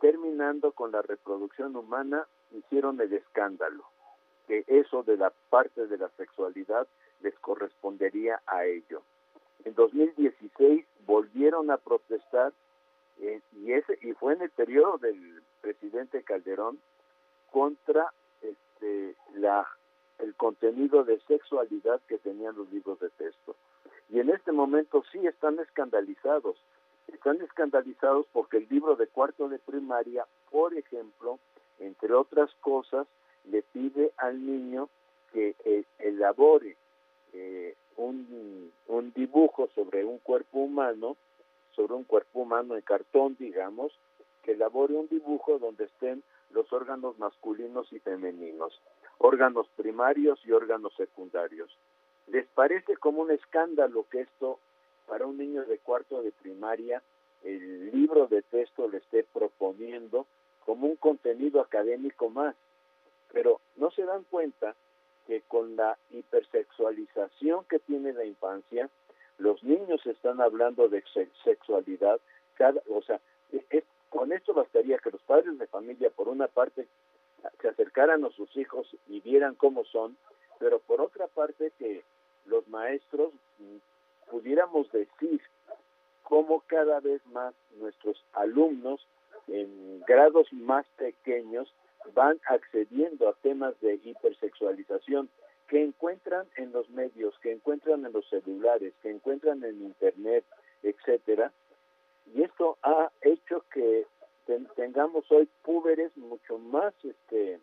terminando 0.00 0.72
con 0.72 0.92
la 0.92 1.02
reproducción 1.02 1.76
humana, 1.76 2.26
hicieron 2.52 3.00
el 3.00 3.12
escándalo, 3.12 3.84
que 4.46 4.64
eso 4.66 5.02
de 5.02 5.16
la 5.16 5.32
parte 5.50 5.86
de 5.86 5.98
la 5.98 6.08
sexualidad 6.16 6.86
les 7.20 7.38
correspondería 7.40 8.40
a 8.46 8.64
ello. 8.64 9.02
En 9.64 9.74
2016 9.74 10.86
volvieron 11.06 11.70
a 11.70 11.76
protestar 11.76 12.52
eh, 13.20 13.40
y 13.56 13.72
ese 13.72 13.98
y 14.02 14.12
fue 14.12 14.34
en 14.34 14.42
el 14.42 14.50
periodo 14.50 14.98
del 14.98 15.42
presidente 15.60 16.22
Calderón 16.22 16.78
contra 17.50 18.12
la, 19.34 19.66
el 20.18 20.34
contenido 20.34 21.04
de 21.04 21.20
sexualidad 21.20 22.00
que 22.08 22.18
tenían 22.18 22.56
los 22.56 22.70
libros 22.70 22.98
de 23.00 23.10
texto. 23.10 23.54
Y 24.10 24.20
en 24.20 24.30
este 24.30 24.52
momento 24.52 25.04
sí 25.12 25.26
están 25.26 25.58
escandalizados. 25.58 26.56
Están 27.12 27.40
escandalizados 27.40 28.26
porque 28.32 28.58
el 28.58 28.66
libro 28.68 28.96
de 28.96 29.06
cuarto 29.06 29.48
de 29.48 29.58
primaria, 29.58 30.26
por 30.50 30.74
ejemplo, 30.74 31.38
entre 31.78 32.12
otras 32.14 32.50
cosas, 32.60 33.06
le 33.44 33.62
pide 33.62 34.12
al 34.16 34.44
niño 34.44 34.88
que 35.32 35.54
eh, 35.64 35.84
elabore 35.98 36.76
eh, 37.32 37.74
un, 37.96 38.72
un 38.86 39.12
dibujo 39.12 39.68
sobre 39.74 40.04
un 40.04 40.18
cuerpo 40.18 40.58
humano, 40.60 41.16
sobre 41.74 41.94
un 41.94 42.04
cuerpo 42.04 42.40
humano 42.40 42.74
en 42.74 42.82
cartón, 42.82 43.36
digamos, 43.38 43.92
que 44.42 44.52
elabore 44.52 44.94
un 44.94 45.08
dibujo 45.08 45.58
donde 45.58 45.84
estén 45.84 46.22
los 46.50 46.72
órganos 46.72 47.18
masculinos 47.18 47.92
y 47.92 47.98
femeninos, 48.00 48.80
órganos 49.18 49.68
primarios 49.76 50.40
y 50.44 50.52
órganos 50.52 50.94
secundarios. 50.96 51.76
¿Les 52.28 52.46
parece 52.48 52.96
como 52.96 53.22
un 53.22 53.30
escándalo 53.30 54.06
que 54.10 54.22
esto, 54.22 54.58
para 55.06 55.26
un 55.26 55.38
niño 55.38 55.64
de 55.64 55.78
cuarto 55.78 56.22
de 56.22 56.32
primaria, 56.32 57.02
el 57.44 57.90
libro 57.92 58.26
de 58.26 58.42
texto 58.42 58.88
le 58.88 58.98
esté 58.98 59.24
proponiendo 59.32 60.26
como 60.64 60.86
un 60.86 60.96
contenido 60.96 61.60
académico 61.60 62.28
más? 62.28 62.54
Pero 63.32 63.60
no 63.76 63.90
se 63.90 64.04
dan 64.04 64.24
cuenta 64.24 64.74
que 65.26 65.42
con 65.42 65.76
la 65.76 65.96
hipersexualización 66.10 67.64
que 67.64 67.78
tiene 67.80 68.12
la 68.12 68.24
infancia, 68.24 68.88
los 69.38 69.62
niños 69.62 70.04
están 70.06 70.40
hablando 70.40 70.88
de 70.88 71.04
sexualidad, 71.44 72.18
cada, 72.54 72.82
o 72.88 73.02
sea, 73.02 73.20
es, 73.70 73.84
con 74.10 74.32
esto 74.32 74.54
bastaría 74.54 74.98
que 74.98 75.10
los 75.10 75.22
padres 75.22 75.58
de 75.58 75.66
familia, 75.66 76.10
por 76.10 76.28
una 76.28 76.48
parte, 76.48 76.86
se 77.60 77.68
acercaran 77.68 78.24
a 78.24 78.30
sus 78.30 78.56
hijos 78.56 78.88
y 79.08 79.20
vieran 79.20 79.54
cómo 79.54 79.84
son, 79.84 80.16
pero 80.58 80.80
por 80.80 81.00
otra 81.00 81.26
parte 81.28 81.72
que 81.78 82.02
los 82.46 82.66
maestros 82.68 83.32
mm, 83.58 84.30
pudiéramos 84.30 84.90
decir 84.92 85.40
cómo 86.22 86.62
cada 86.66 87.00
vez 87.00 87.24
más 87.28 87.54
nuestros 87.78 88.22
alumnos 88.32 89.06
en 89.46 90.02
grados 90.06 90.52
más 90.52 90.86
pequeños 90.96 91.72
van 92.14 92.38
accediendo 92.46 93.28
a 93.28 93.34
temas 93.34 93.78
de 93.80 93.94
hipersexualización 94.02 95.28
que 95.68 95.82
encuentran 95.82 96.46
en 96.56 96.72
los 96.72 96.88
medios, 96.90 97.38
que 97.40 97.52
encuentran 97.52 98.04
en 98.04 98.12
los 98.12 98.28
celulares, 98.28 98.94
que 99.02 99.10
encuentran 99.10 99.62
en 99.64 99.82
internet, 99.82 100.44
etcétera, 100.82 101.52
y 102.34 102.42
esto 102.42 102.78
ha 102.82 103.10
hecho 103.22 103.64
que 103.72 104.06
tengamos 104.76 105.30
hoy 105.30 105.48
púberes 105.62 106.16
mucho 106.16 106.58
más 106.58 106.94
este 107.04 107.60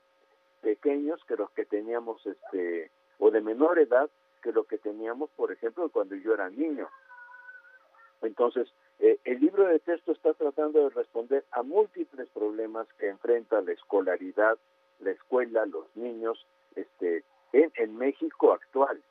pequeños 0.61 1.19
que 1.27 1.35
los 1.35 1.49
que 1.51 1.65
teníamos 1.65 2.25
este 2.25 2.91
o 3.19 3.31
de 3.31 3.41
menor 3.41 3.79
edad 3.79 4.09
que 4.41 4.51
lo 4.51 4.65
que 4.65 4.77
teníamos 4.77 5.29
por 5.31 5.51
ejemplo 5.51 5.89
cuando 5.89 6.15
yo 6.15 6.33
era 6.33 6.49
niño. 6.49 6.89
Entonces 8.21 8.71
eh, 8.99 9.19
el 9.23 9.39
libro 9.39 9.67
de 9.67 9.79
texto 9.79 10.11
está 10.11 10.33
tratando 10.33 10.83
de 10.83 10.89
responder 10.89 11.43
a 11.51 11.63
múltiples 11.63 12.29
problemas 12.29 12.87
que 12.99 13.09
enfrenta 13.09 13.61
la 13.61 13.71
escolaridad 13.71 14.57
la 14.99 15.11
escuela 15.11 15.65
los 15.65 15.85
niños 15.95 16.45
este 16.75 17.23
en, 17.51 17.71
en 17.75 17.97
México 17.97 18.53
actual 18.53 19.01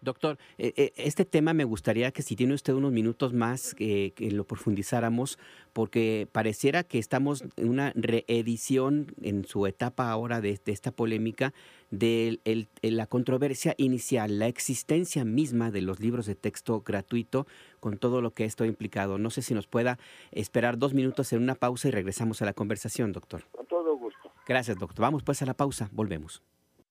Doctor, 0.00 0.38
eh, 0.58 0.72
eh, 0.76 0.92
este 0.96 1.24
tema 1.24 1.54
me 1.54 1.64
gustaría 1.64 2.12
que 2.12 2.22
si 2.22 2.36
tiene 2.36 2.54
usted 2.54 2.72
unos 2.72 2.92
minutos 2.92 3.32
más 3.32 3.74
que 3.74 4.12
lo 4.32 4.44
profundizáramos, 4.44 5.38
porque 5.72 6.28
pareciera 6.30 6.84
que 6.84 6.98
estamos 6.98 7.44
en 7.56 7.68
una 7.68 7.92
reedición 7.94 9.14
en 9.22 9.44
su 9.44 9.66
etapa 9.66 10.10
ahora 10.10 10.40
de, 10.40 10.60
esta 10.66 10.92
polémica 10.92 11.52
de 11.90 12.38
la 12.82 13.06
controversia 13.06 13.74
inicial, 13.76 14.38
la 14.38 14.46
existencia 14.46 15.24
misma 15.24 15.70
de 15.70 15.82
los 15.82 16.00
libros 16.00 16.26
de 16.26 16.34
texto 16.34 16.82
gratuito 16.82 17.46
con 17.80 17.98
todo 17.98 18.20
lo 18.20 18.32
que 18.32 18.44
esto 18.44 18.64
ha 18.64 18.66
implicado. 18.66 19.18
No 19.18 19.30
sé 19.30 19.42
si 19.42 19.54
nos 19.54 19.66
pueda 19.66 19.98
esperar 20.30 20.78
dos 20.78 20.94
minutos 20.94 21.32
en 21.32 21.42
una 21.42 21.54
pausa 21.54 21.88
y 21.88 21.90
regresamos 21.90 22.42
a 22.42 22.44
la 22.44 22.52
conversación, 22.52 23.12
doctor. 23.12 23.44
Con 23.50 23.66
todo 23.66 23.96
gusto. 23.96 24.32
Gracias, 24.46 24.78
doctor. 24.78 25.00
Vamos 25.00 25.22
pues 25.22 25.42
a 25.42 25.46
la 25.46 25.54
pausa, 25.54 25.88
volvemos. 25.92 26.42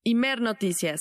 Imer 0.04 0.42
Noticias. 0.42 1.00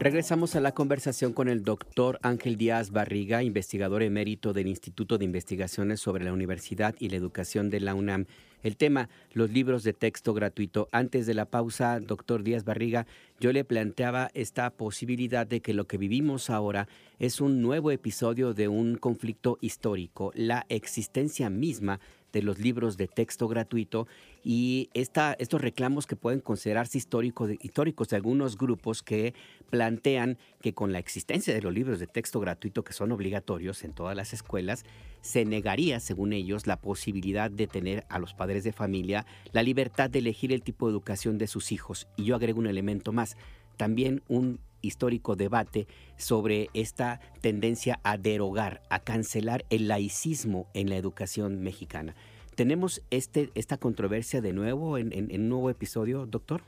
Regresamos 0.00 0.54
a 0.54 0.60
la 0.60 0.70
conversación 0.70 1.32
con 1.32 1.48
el 1.48 1.64
doctor 1.64 2.20
Ángel 2.22 2.56
Díaz 2.56 2.92
Barriga, 2.92 3.42
investigador 3.42 4.04
emérito 4.04 4.52
del 4.52 4.68
Instituto 4.68 5.18
de 5.18 5.24
Investigaciones 5.24 5.98
sobre 5.98 6.24
la 6.24 6.32
Universidad 6.32 6.94
y 7.00 7.08
la 7.08 7.16
Educación 7.16 7.68
de 7.68 7.80
la 7.80 7.96
UNAM. 7.96 8.26
El 8.62 8.76
tema, 8.76 9.08
los 9.32 9.50
libros 9.50 9.82
de 9.82 9.94
texto 9.94 10.34
gratuito. 10.34 10.88
Antes 10.92 11.26
de 11.26 11.34
la 11.34 11.46
pausa, 11.46 11.98
doctor 11.98 12.44
Díaz 12.44 12.64
Barriga, 12.64 13.08
yo 13.40 13.52
le 13.52 13.64
planteaba 13.64 14.30
esta 14.34 14.70
posibilidad 14.70 15.48
de 15.48 15.62
que 15.62 15.74
lo 15.74 15.88
que 15.88 15.98
vivimos 15.98 16.48
ahora 16.48 16.86
es 17.18 17.40
un 17.40 17.60
nuevo 17.60 17.90
episodio 17.90 18.54
de 18.54 18.68
un 18.68 18.94
conflicto 18.98 19.58
histórico, 19.60 20.30
la 20.36 20.64
existencia 20.68 21.50
misma 21.50 21.98
de 22.38 22.44
los 22.44 22.60
libros 22.60 22.96
de 22.96 23.08
texto 23.08 23.48
gratuito 23.48 24.06
y 24.44 24.90
esta, 24.94 25.34
estos 25.40 25.60
reclamos 25.60 26.06
que 26.06 26.14
pueden 26.14 26.40
considerarse 26.40 26.96
históricos 26.96 27.48
de, 27.48 27.58
históricos 27.60 28.08
de 28.08 28.16
algunos 28.16 28.56
grupos 28.56 29.02
que 29.02 29.34
plantean 29.70 30.38
que 30.60 30.72
con 30.72 30.92
la 30.92 31.00
existencia 31.00 31.52
de 31.52 31.60
los 31.60 31.74
libros 31.74 31.98
de 31.98 32.06
texto 32.06 32.38
gratuito 32.38 32.84
que 32.84 32.92
son 32.92 33.10
obligatorios 33.10 33.82
en 33.82 33.92
todas 33.92 34.16
las 34.16 34.32
escuelas, 34.32 34.84
se 35.20 35.44
negaría, 35.44 35.98
según 35.98 36.32
ellos, 36.32 36.68
la 36.68 36.80
posibilidad 36.80 37.50
de 37.50 37.66
tener 37.66 38.06
a 38.08 38.20
los 38.20 38.34
padres 38.34 38.62
de 38.62 38.72
familia 38.72 39.26
la 39.52 39.64
libertad 39.64 40.08
de 40.08 40.20
elegir 40.20 40.52
el 40.52 40.62
tipo 40.62 40.86
de 40.86 40.92
educación 40.92 41.38
de 41.38 41.48
sus 41.48 41.72
hijos. 41.72 42.06
Y 42.16 42.24
yo 42.24 42.36
agrego 42.36 42.60
un 42.60 42.68
elemento 42.68 43.12
más, 43.12 43.36
también 43.78 44.22
un 44.28 44.60
histórico 44.82 45.36
debate 45.36 45.86
sobre 46.16 46.68
esta 46.74 47.20
tendencia 47.40 48.00
a 48.02 48.18
derogar, 48.18 48.82
a 48.90 49.00
cancelar 49.00 49.64
el 49.70 49.88
laicismo 49.88 50.66
en 50.74 50.90
la 50.90 50.96
educación 50.96 51.62
mexicana. 51.62 52.14
¿Tenemos 52.54 53.02
este, 53.10 53.50
esta 53.54 53.78
controversia 53.78 54.40
de 54.40 54.52
nuevo 54.52 54.98
en, 54.98 55.12
un 55.14 55.48
nuevo 55.48 55.70
episodio, 55.70 56.26
doctor? 56.26 56.62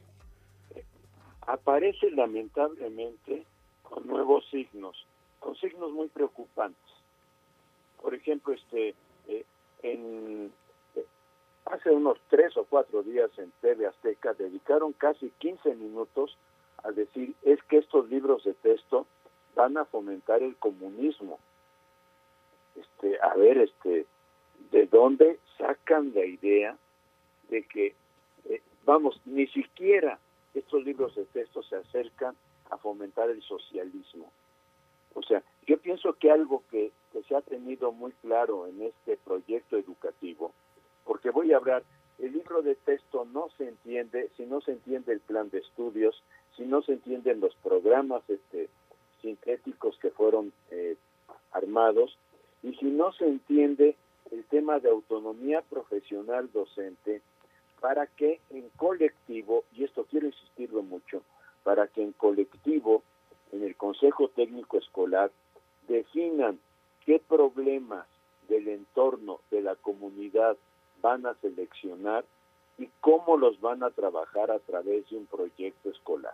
Aparece 1.43 2.11
lamentablemente 2.13 3.45
con 3.83 4.07
nuevos 4.07 4.49
signos, 4.51 4.97
con 5.41 5.57
signos 5.57 5.91
muy 5.93 6.09
preocupantes. 6.09 6.79
Por 8.01 8.15
ejemplo, 8.15 8.55
este, 8.55 8.95
eh, 9.27 9.45
en, 9.83 10.53
eh, 10.95 11.05
hace 11.67 11.91
unos 11.91 12.19
tres 12.29 12.57
o 12.57 12.65
cuatro 12.65 13.03
días 13.03 13.31
en 13.39 13.53
TV 13.61 13.87
Azteca 13.87 14.33
dedicaron 14.35 14.93
casi 14.93 15.33
15 15.39 15.75
minutos 15.75 16.37
a 16.83 16.91
decir 16.93 17.35
es 17.43 17.63
que 17.65 17.79
estos 17.79 18.09
libros 18.09 18.45
de 18.45 18.55
texto 18.55 19.07
van 19.55 19.77
a 19.77 19.85
fomentar 19.85 20.43
el 20.43 20.57
comunismo. 20.57 21.39
Este, 22.77 23.21
a 23.21 23.35
ver, 23.35 23.59
este, 23.59 24.07
¿de 24.71 24.87
dónde 24.87 25.39
sacan 25.59 26.13
la 26.15 26.25
idea 26.25 26.77
de 27.49 27.63
que, 27.65 27.95
eh, 28.49 28.63
vamos, 28.85 29.21
ni 29.25 29.47
siquiera 29.49 30.19
estos 30.55 30.85
libros 30.85 31.15
de 31.15 31.25
texto 31.27 31.63
se 31.63 31.77
acercan 31.77 32.35
a 32.71 32.77
fomentar 32.79 33.29
el 33.31 33.43
socialismo? 33.43 34.31
O 35.15 35.23
sea, 35.23 35.43
yo 35.67 35.79
pienso 35.79 36.13
que 36.15 36.31
algo 36.31 36.63
que, 36.71 36.93
que 37.13 37.23
se 37.25 37.35
ha 37.35 37.41
tenido 37.41 37.93
muy 37.93 38.13
claro 38.23 38.67
en 38.67 38.83
este 38.83 39.17
proyecto 39.17 39.77
educativo, 39.77 40.53
porque 41.05 41.31
voy 41.31 41.53
a 41.53 41.57
hablar, 41.57 41.83
el 42.21 42.33
libro 42.33 42.63
de 42.63 42.75
texto 42.75 43.25
no 43.33 43.49
se 43.57 43.67
entiende 43.69 44.31
si 44.37 44.45
no 44.45 44.61
se 44.61 44.73
entiende 44.73 45.13
el 45.13 45.21
plan 45.21 45.49
de 45.51 45.59
estudios, 45.59 46.23
si 46.57 46.65
no 46.65 46.83
se 46.83 46.93
entienden 46.93 47.41
los 47.41 47.55
programas 47.57 48.23
este, 48.29 48.69
sintéticos 49.23 49.99
que 49.99 50.11
fueron 50.11 50.53
eh, 50.71 50.97
armados 51.53 52.17
y 52.63 52.75
si 52.75 52.87
no 52.87 53.13
se 53.13 53.27
entiende 53.27 53.97
el 54.31 54.45
tema 54.45 54.79
de 54.79 54.91
autonomía 54.91 55.63
profesional 55.63 56.51
docente 56.53 57.23
para 57.81 58.07
que 58.07 58.41
en 58.51 58.69
colectivo, 58.77 59.65
y 59.75 59.85
esto 59.85 60.05
quiero 60.05 60.27
insistirlo 60.27 60.83
mucho, 60.83 61.23
para 61.65 61.87
que 61.87 62.03
en 62.03 62.13
colectivo, 62.13 63.03
en 63.53 63.65
el 63.65 63.75
Consejo 63.77 64.29
Técnico 64.29 64.79
Escolar, 64.79 65.31
definan 65.89 66.59
qué 67.07 67.21
problemas 67.27 68.07
del 68.49 68.69
entorno, 68.69 69.41
de 69.51 69.63
la 69.63 69.77
comunidad 69.77 70.57
van 71.01 71.27
a 71.27 71.35
seleccionar 71.35 72.25
y 72.81 72.89
cómo 73.03 73.37
los 73.37 73.61
van 73.61 73.83
a 73.83 73.91
trabajar 73.91 74.51
a 74.51 74.59
través 74.59 75.09
de 75.11 75.19
un 75.19 75.27
proyecto 75.27 75.91
escolar. 75.91 76.33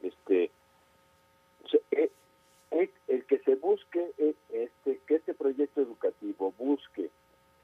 Este, 0.00 0.52
eh, 1.90 2.10
eh, 2.70 2.90
el 3.08 3.24
que 3.24 3.40
se 3.40 3.56
busque 3.56 4.12
eh, 4.18 4.34
este 4.50 5.00
que 5.04 5.16
este 5.16 5.34
proyecto 5.34 5.80
educativo 5.80 6.54
busque 6.56 7.10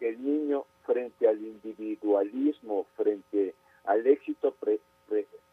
que 0.00 0.08
el 0.08 0.24
niño 0.24 0.64
frente 0.84 1.28
al 1.28 1.38
individualismo, 1.38 2.86
frente 2.96 3.54
al 3.84 4.08
éxito 4.08 4.56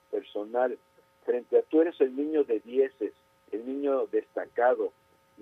personal, 0.10 0.80
frente 1.26 1.60
a 1.60 1.62
tú 1.62 1.82
eres 1.82 2.02
el 2.02 2.16
niño 2.16 2.44
de 2.44 2.60
dieces, 2.62 3.14
el 3.52 3.68
niño 3.68 4.08
destacado, 4.08 4.92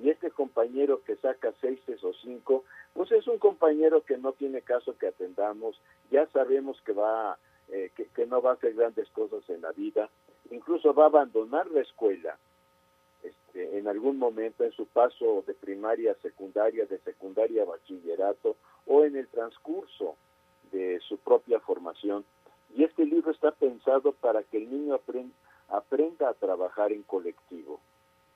y 0.01 0.09
este 0.09 0.29
compañero 0.31 1.01
que 1.03 1.15
saca 1.15 1.53
seises 1.61 2.03
o 2.03 2.13
cinco, 2.13 2.65
pues 2.93 3.11
es 3.11 3.27
un 3.27 3.39
compañero 3.39 4.01
que 4.03 4.17
no 4.17 4.33
tiene 4.33 4.61
caso 4.61 4.97
que 4.97 5.07
atendamos, 5.07 5.79
ya 6.11 6.27
sabemos 6.27 6.81
que 6.81 6.93
va, 6.93 7.37
eh, 7.69 7.91
que, 7.95 8.25
no 8.25 8.41
va 8.41 8.51
a 8.51 8.53
hacer 8.53 8.73
grandes 8.73 9.09
cosas 9.09 9.47
en 9.49 9.61
la 9.61 9.71
vida, 9.71 10.09
incluso 10.51 10.93
va 10.93 11.03
a 11.03 11.07
abandonar 11.07 11.69
la 11.71 11.81
escuela 11.81 12.37
este, 13.23 13.77
en 13.77 13.87
algún 13.87 14.17
momento 14.17 14.63
en 14.63 14.71
su 14.71 14.85
paso 14.85 15.43
de 15.45 15.53
primaria 15.53 16.11
a 16.11 16.21
secundaria, 16.21 16.85
de 16.85 16.99
secundaria 16.99 17.63
a 17.63 17.65
bachillerato 17.65 18.55
o 18.85 19.03
en 19.03 19.15
el 19.15 19.27
transcurso 19.27 20.15
de 20.71 20.99
su 21.07 21.17
propia 21.17 21.59
formación. 21.59 22.23
Y 22.75 22.83
este 22.83 23.05
libro 23.05 23.31
está 23.31 23.51
pensado 23.51 24.11
para 24.11 24.43
que 24.43 24.57
el 24.57 24.69
niño 24.69 24.99
aprenda 25.69 26.29
a 26.29 26.33
trabajar 26.33 26.91
en 26.91 27.03
colectivo. 27.03 27.79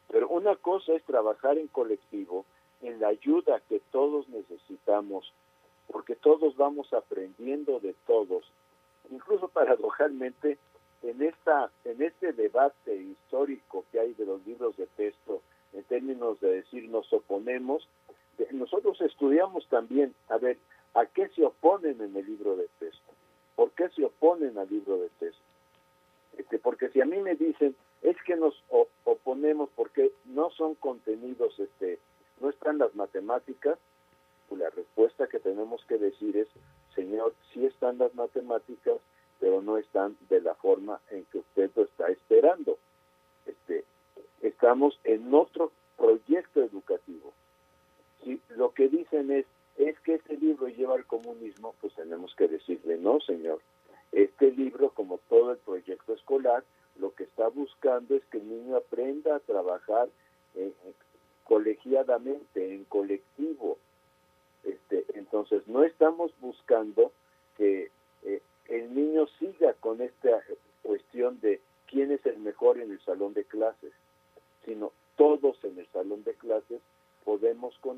Pero 0.09 0.27
una 0.29 0.55
cosa 0.55 0.93
es 0.93 1.03
trabajar 1.03 1.57
en 1.57 1.67
colectivo 1.67 2.45
en 2.81 2.99
la 2.99 3.09
ayuda 3.09 3.61
que 3.69 3.79
todos 3.91 4.27
necesitamos, 4.29 5.31
porque 5.91 6.15
todos 6.15 6.55
vamos 6.55 6.91
aprendiendo 6.93 7.79
de 7.79 7.93
todos. 8.07 8.43
Incluso 9.09 9.47
paradojalmente, 9.47 10.57
en, 11.03 11.21
esta, 11.21 11.71
en 11.83 12.01
este 12.01 12.33
debate 12.33 12.95
histórico 12.95 13.85
que 13.91 13.99
hay 13.99 14.13
de 14.13 14.25
los 14.25 14.45
libros 14.45 14.77
de 14.77 14.87
texto, 14.87 15.41
en 15.73 15.83
términos 15.83 16.39
de 16.39 16.55
decir 16.55 16.89
nos 16.89 17.11
oponemos, 17.11 17.87
nosotros 18.51 18.99
estudiamos 19.01 19.67
también, 19.67 20.13
a 20.29 20.37
ver, 20.37 20.57
¿a 20.93 21.05
qué 21.05 21.27
se 21.29 21.45
oponen 21.45 22.01
en 22.01 22.15
el 22.15 22.25
libro 22.25 22.55
de 22.55 22.67
texto? 22.79 23.11
¿Por 23.55 23.71
qué 23.71 23.89
se 23.89 24.03
oponen 24.05 24.57
al 24.57 24.69
libro 24.69 24.97
de 24.97 25.09
texto? 25.19 25.41
Este, 26.37 26.57
porque 26.59 26.89
si 26.89 27.01
a 27.01 27.05
mí 27.05 27.17
me 27.17 27.35
dicen, 27.35 27.75
es 28.01 28.17
que 28.25 28.35
nos 28.35 28.55
oponemos 29.03 29.69
porque 29.75 30.11
no 30.25 30.49
son 30.51 30.75
contenidos, 30.75 31.59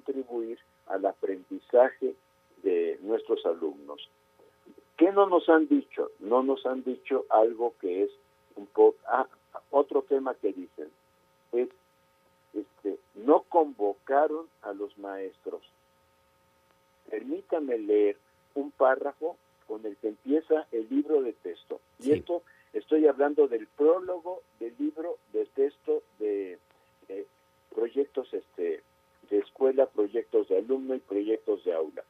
contribuir 0.04 0.60
al 0.88 1.06
aprendizaje 1.06 2.16
de 2.62 3.00
nuestros 3.02 3.46
alumnos. 3.46 4.10
¿Qué 4.98 5.12
no 5.12 5.28
nos 5.28 5.50
han 5.50 5.68
dicho? 5.68 6.12
No 6.20 6.44
nos 6.44 6.66
han 6.66 6.84
dicho 6.84 7.26
algo 7.30 7.74
que 7.80 8.04
es 8.04 8.12
un 8.56 8.68
poco... 8.68 8.96
Ah, 9.08 9.28
otro 9.70 10.02
tema 10.04 10.34
que 10.36 10.52
dicen 10.52 10.90
es, 11.52 11.70
este, 12.54 12.98
no 13.16 13.42
convocaron 13.42 14.48
a 14.62 14.74
los 14.74 14.98
maestros. 14.98 15.62
Permítame 17.10 17.78
leer 17.78 18.18
un 18.56 18.72
párrafo 18.72 19.38
con 19.68 19.86
el 19.86 19.96
que 19.98 20.10
empieza 20.10 20.68
el 20.72 20.88
libro 20.90 21.22
de 21.22 21.34
texto. 21.34 21.80
Y 22.00 22.12
esto 22.12 22.44
estoy 22.74 23.08
hablando 23.08 23.48
del 23.48 23.68
prólogo 23.68 24.42
del 24.60 24.74
libro 24.80 25.18
de 25.32 25.46
texto 25.46 26.02
de 26.20 26.58
proyectos 27.74 28.34
este, 28.34 28.82
de 29.34 29.40
escuela, 29.40 29.88
proyectos 29.88 30.48
de 30.48 30.58
alumno 30.58 30.94
y 30.94 31.00
proyectos 31.00 31.64
de 31.64 31.74
aula. 31.74 32.04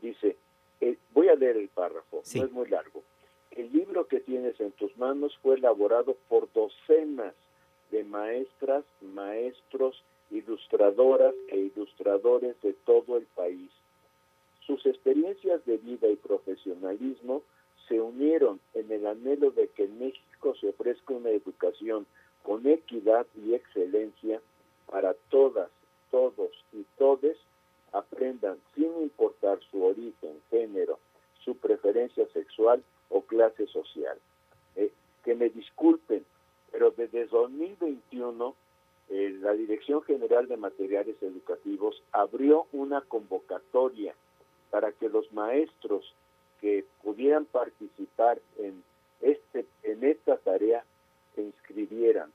Dice, 0.00 0.36
eh, 0.80 0.96
voy 1.12 1.28
a 1.28 1.34
leer 1.34 1.56
el 1.56 1.66
párrafo, 1.66 2.22
no 2.32 2.44
es 2.44 2.52
muy 2.52 2.68
largo. 2.68 3.02
El 3.50 3.72
libro 3.72 4.06
que 4.06 4.20
tienes 4.20 4.60
en 4.60 4.70
tus 4.70 4.96
manos 4.96 5.36
fue 5.42 5.56
elaborado 5.56 6.16
por 6.28 6.52
docenas 6.52 7.34
de 7.90 8.04
maestras, 8.04 8.84
maestros, 9.00 10.00
ilustradoras 10.30 11.34
e 11.48 11.58
ilustradores 11.58 12.54
de 12.62 12.72
todo 12.72 13.16
el 13.16 13.26
país. 13.34 13.70
Sus 14.64 14.86
experiencias 14.86 15.64
de 15.66 15.78
vida 15.78 16.06
y 16.06 16.14
profesionalismo 16.14 17.42
se 17.88 18.00
unieron 18.00 18.60
en 18.74 18.92
el 18.92 19.08
anhelo 19.08 19.50
de 19.50 19.66
que 19.68 19.86
en 19.86 19.98
México 19.98 20.54
se 20.60 20.68
ofrezca 20.68 21.14
una 21.14 21.30
educación 21.30 22.06
con 22.44 22.64
equidad 22.68 23.26
y 23.44 23.54
excelencia 23.54 24.40
para 24.86 25.14
todas, 25.30 25.68
todos 26.14 26.52
y 26.72 26.84
todes 26.96 27.36
aprendan 27.90 28.56
sin 28.76 29.02
importar 29.02 29.58
su 29.68 29.82
origen, 29.82 30.40
género, 30.48 31.00
su 31.44 31.56
preferencia 31.56 32.24
sexual 32.28 32.84
o 33.08 33.22
clase 33.22 33.66
social. 33.66 34.16
Eh, 34.76 34.92
que 35.24 35.34
me 35.34 35.48
disculpen, 35.48 36.24
pero 36.70 36.92
desde 36.92 37.26
2021 37.26 38.54
eh, 39.08 39.36
la 39.40 39.54
Dirección 39.54 40.02
General 40.02 40.46
de 40.46 40.56
Materiales 40.56 41.20
Educativos 41.20 42.00
abrió 42.12 42.68
una 42.70 43.00
convocatoria 43.00 44.14
para 44.70 44.92
que 44.92 45.08
los 45.08 45.32
maestros 45.32 46.14
que 46.60 46.84
pudieran 47.02 47.44
participar 47.44 48.40
en 48.58 48.84
este 49.20 49.66
en 49.82 50.04
esta 50.04 50.36
tarea 50.36 50.84
se 51.34 51.42
inscribieran 51.42 52.30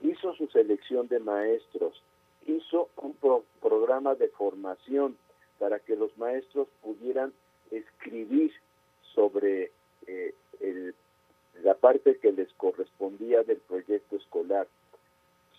hizo 0.00 0.34
su 0.34 0.46
selección 0.48 1.08
de 1.08 1.20
maestros, 1.20 2.02
hizo 2.46 2.88
un 2.96 3.14
programa 3.60 4.14
de 4.14 4.28
formación 4.28 5.16
para 5.58 5.78
que 5.78 5.96
los 5.96 6.16
maestros 6.18 6.68
pudieran 6.82 7.32
escribir 7.70 8.52
sobre 9.14 9.70
eh, 10.06 10.34
la 11.62 11.74
parte 11.74 12.18
que 12.18 12.32
les 12.32 12.52
correspondía 12.54 13.42
del 13.42 13.58
proyecto 13.58 14.16
escolar. 14.16 14.66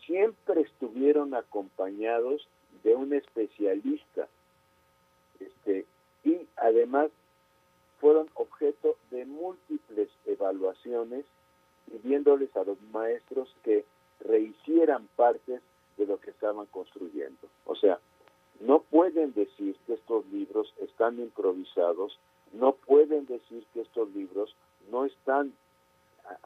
Siempre 0.06 0.62
estuvieron 0.62 1.34
acompañados 1.34 2.47
de 2.84 2.95
un 2.95 3.13
especialista 3.13 4.28
este, 5.39 5.86
y 6.23 6.47
además 6.56 7.10
fueron 8.00 8.30
objeto 8.36 8.95
de 9.12 9.26
múltiples 9.26 10.10
evaluaciones 10.26 11.26
pidiéndoles 11.91 12.56
a 12.56 12.63
los 12.63 12.82
maestros 12.93 13.54
que 13.63 13.86
rehicieran 14.19 15.08
partes 15.15 15.62
de 15.98 16.06
lo 16.06 16.20
que 16.20 16.32
estaban 16.32 16.66
construyendo. 16.68 17.48
O 17.66 17.76
sea, 17.76 18.00
no 18.60 18.80
pueden 18.80 19.34
decir 19.34 19.76
que 19.86 19.94
estos 19.94 20.26
libros 20.28 20.74
están 20.80 21.20
improvisados, 21.20 22.18
no 22.54 22.74
pueden 22.74 23.26
decir 23.26 23.66
que 23.74 23.82
estos 23.82 24.10
libros 24.14 24.56
no 24.90 25.06
están 25.06 25.54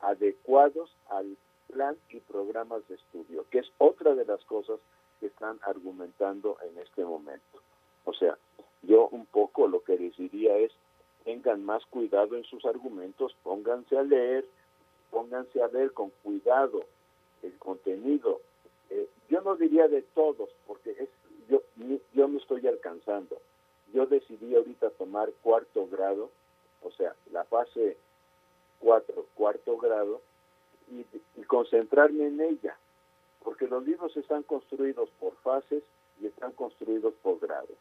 adecuados 0.02 0.92
al 1.10 1.38
plan 1.68 1.96
y 2.10 2.20
programas 2.20 2.88
de 2.88 2.96
estudio, 2.96 3.46
que 3.50 3.60
es 3.60 3.72
otra 3.78 4.14
de 4.14 4.26
las 4.26 4.44
cosas 4.46 4.80
que 5.20 5.28
están 5.28 5.60
argumentando 5.64 6.58
en 6.70 6.78
este 6.80 7.06
momento. 7.06 7.60
O 8.06 8.14
sea, 8.14 8.38
yo 8.84 9.08
un 9.10 9.26
poco 9.26 9.68
lo 9.68 9.84
que 9.84 9.98
les 9.98 10.16
diría 10.18 10.58
es, 10.58 10.72
tengan 11.24 11.64
más 11.64 11.86
cuidado 11.86 12.36
en 12.36 12.44
sus 12.44 12.66
argumentos, 12.66 13.36
pónganse 13.44 13.98
a 13.98 14.04
leer, 14.04 14.46
pónganse 15.12 15.62
a 15.62 15.68
ver 15.68 15.94
con 15.94 16.12
cuidado 16.24 16.84
el 17.44 17.58
contenido. 17.58 18.42
Eh, 18.91 19.08
yo 19.30 19.41
no 19.41 19.56
diría 19.56 19.88
de 19.88 20.01
todos, 20.01 20.49
porque 20.67 20.91
es, 20.91 21.10
yo, 21.49 21.62
yo 22.13 22.27
no 22.27 22.38
estoy 22.38 22.67
alcanzando. 22.67 23.41
Yo 23.93 24.06
decidí 24.06 24.56
ahorita 24.56 24.89
tomar 24.91 25.32
cuarto 25.41 25.88
grado, 25.88 26.30
o 26.84 26.91
sea, 26.91 27.15
la 27.32 27.43
fase 27.45 27.97
cuatro, 28.80 29.25
cuarto 29.34 29.77
grado, 29.77 30.21
y, 30.91 31.06
y 31.39 31.43
concentrarme 31.43 32.27
en 32.27 32.41
ella, 32.41 32.77
porque 33.43 33.67
los 33.67 33.86
libros 33.86 34.15
están 34.17 34.43
construidos 34.43 35.10
por 35.19 35.36
fases 35.38 35.84
y 36.21 36.27
están 36.27 36.51
construidos 36.51 37.13
por 37.23 37.39
grados. 37.39 37.77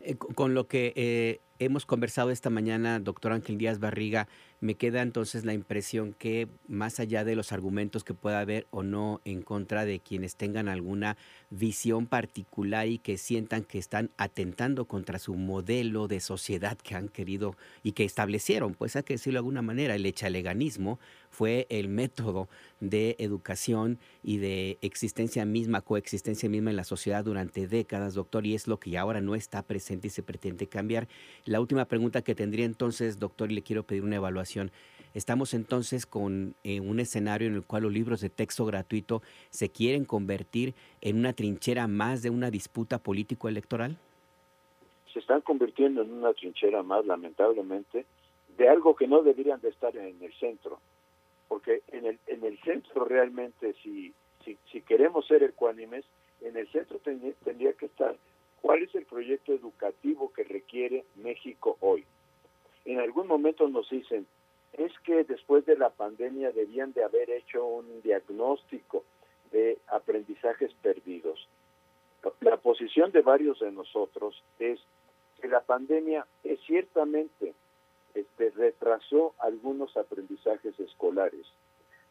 Eh, 0.00 0.16
con 0.16 0.54
lo 0.54 0.68
que 0.68 0.92
eh, 0.94 1.40
hemos 1.58 1.86
conversado 1.86 2.30
esta 2.30 2.50
mañana, 2.50 3.00
doctor 3.00 3.32
Ángel 3.32 3.58
Díaz 3.58 3.80
Barriga, 3.80 4.28
me 4.60 4.74
queda 4.74 5.02
entonces 5.02 5.44
la 5.44 5.54
impresión 5.54 6.14
que 6.14 6.48
más 6.66 6.98
allá 6.98 7.24
de 7.24 7.36
los 7.36 7.52
argumentos 7.52 8.02
que 8.02 8.14
pueda 8.14 8.40
haber 8.40 8.66
o 8.70 8.82
no 8.82 9.20
en 9.24 9.42
contra 9.42 9.84
de 9.84 10.00
quienes 10.00 10.36
tengan 10.36 10.68
alguna 10.68 11.16
visión 11.50 12.06
particular 12.06 12.88
y 12.88 12.98
que 12.98 13.18
sientan 13.18 13.64
que 13.64 13.78
están 13.78 14.10
atentando 14.16 14.86
contra 14.86 15.18
su 15.18 15.34
modelo 15.34 16.08
de 16.08 16.20
sociedad 16.20 16.76
que 16.76 16.96
han 16.96 17.08
querido 17.08 17.56
y 17.82 17.92
que 17.92 18.04
establecieron, 18.04 18.74
pues 18.74 18.96
hay 18.96 19.04
que 19.04 19.14
decirlo 19.14 19.36
de 19.36 19.40
alguna 19.40 19.62
manera, 19.62 19.94
el 19.94 20.06
echaleganismo 20.06 20.98
fue 21.30 21.66
el 21.70 21.88
método 21.88 22.48
de 22.80 23.16
educación 23.18 23.98
y 24.22 24.38
de 24.38 24.78
existencia 24.80 25.44
misma, 25.44 25.82
coexistencia 25.82 26.48
misma 26.48 26.70
en 26.70 26.76
la 26.76 26.84
sociedad 26.84 27.24
durante 27.24 27.68
décadas, 27.68 28.14
doctor, 28.14 28.46
y 28.46 28.54
es 28.54 28.66
lo 28.66 28.80
que 28.80 28.96
ahora 28.98 29.20
no 29.20 29.34
está 29.34 29.62
presente 29.62 30.08
y 30.08 30.10
se 30.10 30.22
pretende 30.22 30.66
cambiar. 30.66 31.06
La 31.48 31.60
última 31.62 31.86
pregunta 31.86 32.20
que 32.20 32.34
tendría 32.34 32.66
entonces, 32.66 33.18
doctor, 33.18 33.50
y 33.50 33.54
le 33.54 33.62
quiero 33.62 33.82
pedir 33.82 34.04
una 34.04 34.16
evaluación. 34.16 34.70
Estamos 35.14 35.54
entonces 35.54 36.04
con 36.04 36.54
eh, 36.62 36.80
un 36.80 37.00
escenario 37.00 37.48
en 37.48 37.54
el 37.54 37.64
cual 37.64 37.84
los 37.84 37.92
libros 37.92 38.20
de 38.20 38.28
texto 38.28 38.66
gratuito 38.66 39.22
se 39.48 39.70
quieren 39.70 40.04
convertir 40.04 40.74
en 41.00 41.16
una 41.16 41.32
trinchera 41.32 41.88
más 41.88 42.20
de 42.20 42.28
una 42.28 42.50
disputa 42.50 42.98
político-electoral. 42.98 43.96
Se 45.10 45.20
están 45.20 45.40
convirtiendo 45.40 46.02
en 46.02 46.12
una 46.12 46.34
trinchera 46.34 46.82
más, 46.82 47.06
lamentablemente, 47.06 48.04
de 48.58 48.68
algo 48.68 48.94
que 48.94 49.08
no 49.08 49.22
deberían 49.22 49.62
de 49.62 49.70
estar 49.70 49.96
en 49.96 50.22
el 50.22 50.34
centro, 50.34 50.80
porque 51.48 51.80
en 51.92 52.04
el, 52.04 52.18
en 52.26 52.44
el 52.44 52.58
centro 52.60 53.06
realmente, 53.06 53.74
si, 53.82 54.12
si, 54.44 54.58
si 54.70 54.82
queremos 54.82 55.26
ser 55.26 55.42
ecuánimes, 55.42 56.04
en 56.42 56.58
el 56.58 56.70
centro 56.70 56.98
tendría 56.98 57.72
que 57.72 57.86
estar 57.86 58.14
cuál 58.62 58.82
es 58.82 58.94
el 58.94 59.04
proyecto 59.04 59.52
educativo 59.52 60.32
que 60.32 60.44
requiere 60.44 61.04
México 61.16 61.76
hoy. 61.80 62.04
En 62.84 63.00
algún 63.00 63.26
momento 63.26 63.68
nos 63.68 63.88
dicen, 63.90 64.26
es 64.72 64.92
que 65.00 65.24
después 65.24 65.66
de 65.66 65.76
la 65.76 65.90
pandemia 65.90 66.52
debían 66.52 66.92
de 66.92 67.04
haber 67.04 67.30
hecho 67.30 67.64
un 67.64 68.02
diagnóstico 68.02 69.04
de 69.50 69.78
aprendizajes 69.88 70.72
perdidos. 70.82 71.48
La 72.40 72.56
posición 72.56 73.10
de 73.12 73.22
varios 73.22 73.60
de 73.60 73.72
nosotros 73.72 74.42
es 74.58 74.80
que 75.40 75.48
la 75.48 75.60
pandemia 75.60 76.26
es 76.44 76.60
ciertamente 76.66 77.54
este, 78.14 78.50
retrasó 78.50 79.34
algunos 79.38 79.96
aprendizajes 79.96 80.78
escolares, 80.80 81.46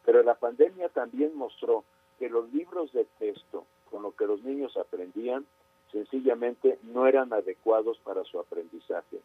pero 0.04 0.22
la 0.22 0.34
pandemia 0.34 0.88
también 0.88 1.36
mostró 1.36 1.84
que 2.18 2.28
los 2.28 2.52
libros 2.52 2.92
de 2.92 3.04
texto 3.18 3.66
con 3.90 4.02
lo 4.02 4.12
que 4.12 4.26
los 4.26 4.42
niños 4.42 4.76
aprendían 4.76 5.46
sencillamente 5.92 6.78
no 6.82 7.06
eran 7.06 7.32
adecuados 7.32 7.98
para 7.98 8.24
su 8.24 8.38
aprendizaje. 8.38 9.18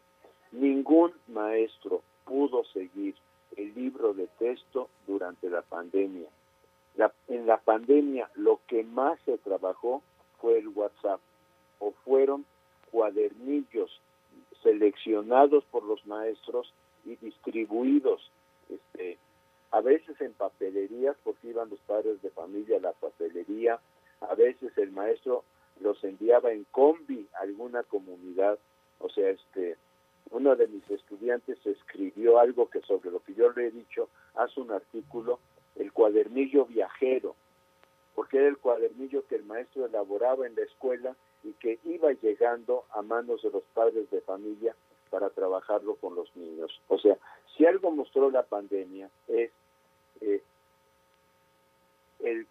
Ningún 0.52 1.12
maestro 1.28 2.02
pudo 2.24 2.64
seguir 2.72 3.14
el 3.56 3.74
libro 3.74 4.14
de 4.14 4.26
texto 4.38 4.88
durante 5.06 5.48
la 5.48 5.62
pandemia. 5.62 6.28
en 7.28 7.46
la 7.46 7.58
pandemia 7.58 8.30
lo 8.34 8.60
que 8.68 8.84
más 8.84 9.18
se 9.24 9.38
trabajó 9.38 10.02
fue 10.40 10.58
el 10.58 10.68
WhatsApp 10.68 11.20
o 11.80 11.92
fueron 12.04 12.44
cuadernillos 12.90 14.00
seleccionados 14.62 15.64
por 15.64 15.82
los 15.84 16.06
maestros 16.06 16.72
y 17.04 17.16
distribuidos 17.16 18.30
este, 18.68 19.18
a 19.70 19.80
veces 19.80 20.20
en 20.20 20.32
papelerías 20.32 21.16
porque 21.24 21.48
iban 21.48 21.68
los 21.68 21.80
padres 21.80 22.22
de 22.22 22.30
familia 22.30 22.78
a 22.78 22.80
la 22.80 22.92
papelería, 22.92 23.80
a 24.20 24.34
veces 24.34 24.76
el 24.78 24.92
maestro 24.92 25.44
los 25.80 26.02
enviaba 26.04 26.52
en 26.52 26.64
combi 26.70 27.28
a 27.34 27.42
alguna 27.42 27.82
comunidad, 27.82 28.58
o 29.00 29.08
sea, 29.08 29.30
este 29.30 29.76
uno 30.30 30.56
de 30.56 30.66
mis 30.68 30.88
estudiantes 30.90 31.58
escribió 31.66 32.38
algo 32.38 32.68
que 32.68 32.80
sobre 32.80 33.10
lo 33.10 33.20
que 33.20 33.34
yo 33.34 33.50
le 33.52 33.66
he 33.66 33.70
dicho 33.70 34.08
hace 34.34 34.60
un 34.60 34.72
artículo, 34.72 35.38
el 35.76 35.92
cuadernillo 35.92 36.64
viajero, 36.64 37.36
porque 38.14 38.38
era 38.38 38.48
el 38.48 38.58
cuadernillo 38.58 39.26
que 39.26 39.36
el 39.36 39.44
maestro 39.44 39.86
elaboraba 39.86 40.46
en 40.46 40.54
la 40.54 40.62
escuela 40.62 41.14
y 41.42 41.52
que 41.52 41.78
iba 41.84 42.10
llegando 42.12 42.84
a 42.90 43.02
manos 43.02 43.42
de 43.42 43.50
los 43.50 43.62
padres 43.74 44.10
de 44.10 44.20
familia 44.22 44.74
para 45.10 45.30
trabajarlo 45.30 45.96
con 45.96 46.14
los 46.14 46.34
niños. 46.34 46.80
O 46.88 46.98
sea, 46.98 47.16
si 47.56 47.66
algo 47.66 47.90
mostró 47.90 48.30
la 48.30 48.42
pandemia 48.42 49.10
es 49.28 49.50
eh, 50.20 50.42
el 52.20 52.46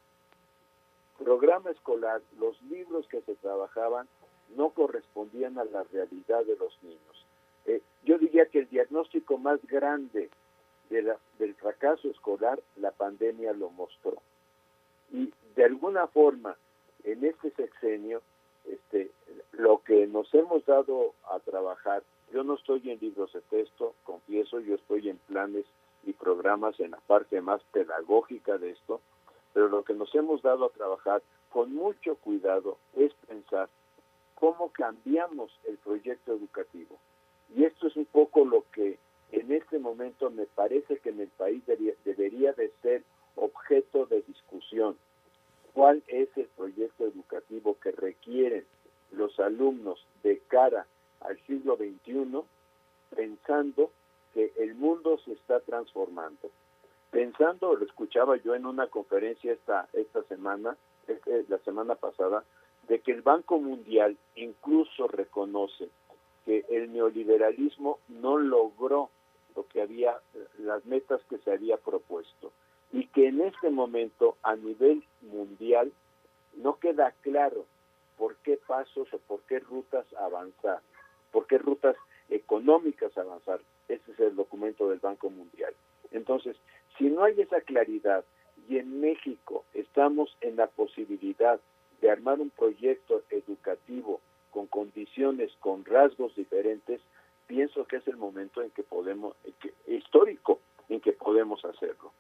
programa 1.17 1.71
escolar, 1.71 2.21
los 2.39 2.61
libros 2.63 3.07
que 3.07 3.21
se 3.21 3.35
trabajaban 3.35 4.07
no 4.55 4.69
correspondían 4.71 5.57
a 5.57 5.63
la 5.65 5.83
realidad 5.83 6.45
de 6.45 6.55
los 6.57 6.77
niños. 6.83 7.25
Eh, 7.65 7.81
yo 8.03 8.17
diría 8.17 8.45
que 8.47 8.59
el 8.59 8.69
diagnóstico 8.69 9.37
más 9.37 9.59
grande 9.65 10.29
de 10.89 11.15
del 11.39 11.55
fracaso 11.55 12.09
escolar, 12.09 12.61
la 12.75 12.91
pandemia 12.91 13.53
lo 13.53 13.69
mostró. 13.71 14.21
Y 15.11 15.31
de 15.55 15.65
alguna 15.65 16.07
forma, 16.07 16.55
en 17.03 17.25
este 17.25 17.51
sexenio, 17.51 18.21
este, 18.65 19.11
lo 19.53 19.81
que 19.83 20.07
nos 20.07 20.33
hemos 20.33 20.65
dado 20.65 21.13
a 21.31 21.39
trabajar, 21.39 22.03
yo 22.31 22.43
no 22.43 22.55
estoy 22.55 22.89
en 22.89 22.99
libros 22.99 23.33
de 23.33 23.41
texto, 23.41 23.93
confieso, 24.03 24.59
yo 24.59 24.75
estoy 24.75 25.09
en 25.09 25.17
planes 25.17 25.65
y 26.03 26.13
programas 26.13 26.79
en 26.79 26.91
la 26.91 26.99
parte 26.99 27.41
más 27.41 27.61
pedagógica 27.71 28.57
de 28.57 28.71
esto, 28.71 29.01
pero 29.53 29.69
lo 29.69 29.83
que 29.83 29.93
nos 29.93 30.13
hemos 30.15 30.41
dado 30.41 30.65
a 30.65 30.69
trabajar 30.69 31.21
con 31.49 31.73
mucho 31.73 32.15
cuidado 32.15 32.77
es 32.95 33.13
pensar 33.27 33.69
cómo 34.35 34.69
cambiamos 34.69 35.51
el 35.67 35.77
proyecto 35.77 36.33
educativo. 36.33 36.97
Y 37.55 37.63
esto 37.63 37.87
es 37.87 37.95
un 37.95 38.05
poco 38.05 38.43
lo 38.43 38.65
que 38.73 38.97
en 39.31 39.51
este 39.51 39.79
momento 39.79 40.29
me 40.29 40.45
parece 40.45 40.97
que 40.97 41.09
en 41.09 41.21
el 41.21 41.29
país 41.29 41.63
debería, 41.65 42.53
de 42.53 42.71
ser 42.81 43.03
objeto 43.35 44.05
de 44.05 44.21
discusión. 44.23 44.97
¿Cuál 45.73 46.03
es 46.07 46.29
el 46.35 46.47
proyecto 46.55 47.05
educativo 47.05 47.77
que 47.81 47.91
requieren 47.91 48.65
los 49.11 49.39
alumnos 49.39 50.05
de 50.23 50.39
cara 50.47 50.85
al 51.21 51.39
siglo 51.47 51.77
XXI 51.77 52.41
pensando 53.15 53.91
que 54.33 54.51
el 54.57 54.75
mundo 54.75 55.17
se 55.25 55.33
está 55.33 55.59
transformando? 55.61 56.49
Pensando, 57.13 57.75
lo 57.75 57.85
escuchaba 57.85 58.37
yo 58.37 58.55
en 58.55 58.65
una 58.65 58.87
conferencia 58.87 59.53
esta, 59.53 59.87
esta 59.93 60.23
semana, 60.23 60.75
este, 61.07 61.45
la 61.47 61.59
semana 61.59 61.93
pasada, 61.93 62.43
de 62.87 63.01
que 63.01 63.11
el 63.11 63.21
Banco 63.21 63.59
Mundial 63.59 64.17
incluso 64.35 65.07
reconoce 65.07 65.89
que 66.43 66.65
el 66.69 66.91
neoliberalismo 66.91 67.99
no 68.07 68.39
logró 68.39 69.11
lo 69.55 69.67
que 69.67 69.83
había, 69.83 70.17
las 70.57 70.83
metas 70.85 71.21
que 71.29 71.37
se 71.37 71.51
había 71.51 71.77
propuesto 71.77 72.51
y 72.91 73.05
que 73.05 73.27
en 73.27 73.41
este 73.41 73.69
momento 73.69 74.37
a 74.41 74.55
nivel 74.55 75.03
mundial 75.21 75.91
no 76.55 76.79
queda 76.79 77.13
claro 77.21 77.67
por 78.17 78.37
qué 78.37 78.57
pasos 78.57 79.07
o 79.13 79.19
por 79.19 79.41
qué 79.41 79.59
rutas 79.59 80.07
avanzar, 80.15 80.79
por 81.31 81.45
qué 81.45 81.59
rutas 81.59 81.95
económicas 82.29 83.15
avanzar. 83.15 83.59
Ese 83.87 84.13
es 84.13 84.19
el 84.19 84.35
documento 84.35 84.89
del 84.89 84.97
Banco 84.97 85.29
Mundial. 85.29 85.75
Entonces, 86.11 86.55
si 86.97 87.05
no 87.05 87.23
hay 87.23 87.39
esa 87.41 87.61
claridad 87.61 88.23
y 88.69 88.77
en 88.77 89.01
México 89.01 89.63
estamos 89.73 90.35
en 90.41 90.55
la 90.55 90.67
posibilidad 90.67 91.59
de 92.01 92.11
armar 92.11 92.39
un 92.39 92.49
proyecto 92.49 93.23
educativo 93.29 94.19
con 94.51 94.67
condiciones, 94.67 95.51
con 95.59 95.83
rasgos 95.83 96.35
diferentes, 96.35 97.01
pienso 97.47 97.85
que 97.85 97.97
es 97.97 98.07
el 98.07 98.17
momento 98.17 98.61
en 98.61 98.69
que 98.71 98.83
podemos, 98.83 99.35
histórico, 99.87 100.59
en 100.89 101.01
que 101.01 101.13
podemos 101.13 101.63
hacerlo. 101.65 102.11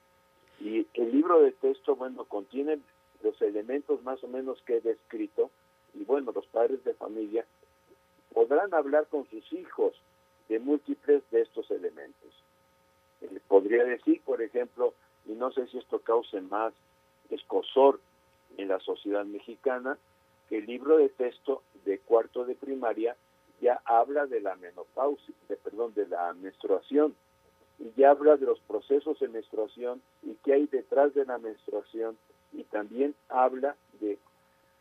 Y 0.59 0.87
el 0.93 1.11
libro 1.11 1.41
de 1.41 1.51
texto, 1.51 1.95
bueno, 1.95 2.25
contiene 2.25 2.79
los 3.21 3.41
elementos 3.41 4.01
más 4.03 4.23
o 4.23 4.27
menos 4.27 4.61
que 4.63 4.77
he 4.77 4.81
descrito, 4.81 5.51
y 5.93 6.03
bueno, 6.05 6.31
los 6.33 6.47
padres 6.47 6.83
de 6.83 6.93
familia 6.95 7.45
podrán 8.33 8.73
hablar 8.73 9.07
con 9.07 9.29
sus 9.29 9.53
hijos 9.53 9.93
de 10.49 10.59
múltiples 10.59 11.23
de 11.29 11.41
estos 11.41 11.69
elementos. 11.71 12.42
Eh, 13.23 13.39
podría 13.47 13.83
decir, 13.83 14.21
por 14.23 14.41
ejemplo, 14.41 14.93
y 15.25 15.33
no 15.33 15.51
sé 15.51 15.67
si 15.67 15.77
esto 15.77 15.99
cause 15.99 16.41
más 16.41 16.73
escosor 17.29 17.99
en 18.57 18.67
la 18.67 18.79
sociedad 18.79 19.25
mexicana, 19.25 19.97
que 20.49 20.57
el 20.57 20.65
libro 20.65 20.97
de 20.97 21.09
texto 21.09 21.63
de 21.85 21.99
cuarto 21.99 22.45
de 22.45 22.55
primaria 22.55 23.15
ya 23.61 23.81
habla 23.85 24.25
de 24.25 24.41
la 24.41 24.55
menopausia, 24.55 25.33
de, 25.47 25.55
perdón, 25.55 25.93
de 25.93 26.07
la 26.07 26.33
menstruación, 26.33 27.15
y 27.79 27.91
ya 27.99 28.11
habla 28.11 28.35
de 28.35 28.45
los 28.45 28.59
procesos 28.59 29.19
de 29.19 29.29
menstruación 29.29 30.01
y 30.21 30.35
qué 30.43 30.53
hay 30.53 30.67
detrás 30.67 31.13
de 31.13 31.25
la 31.25 31.37
menstruación, 31.37 32.17
y 32.51 32.63
también 32.65 33.15
habla 33.29 33.75
de 33.99 34.17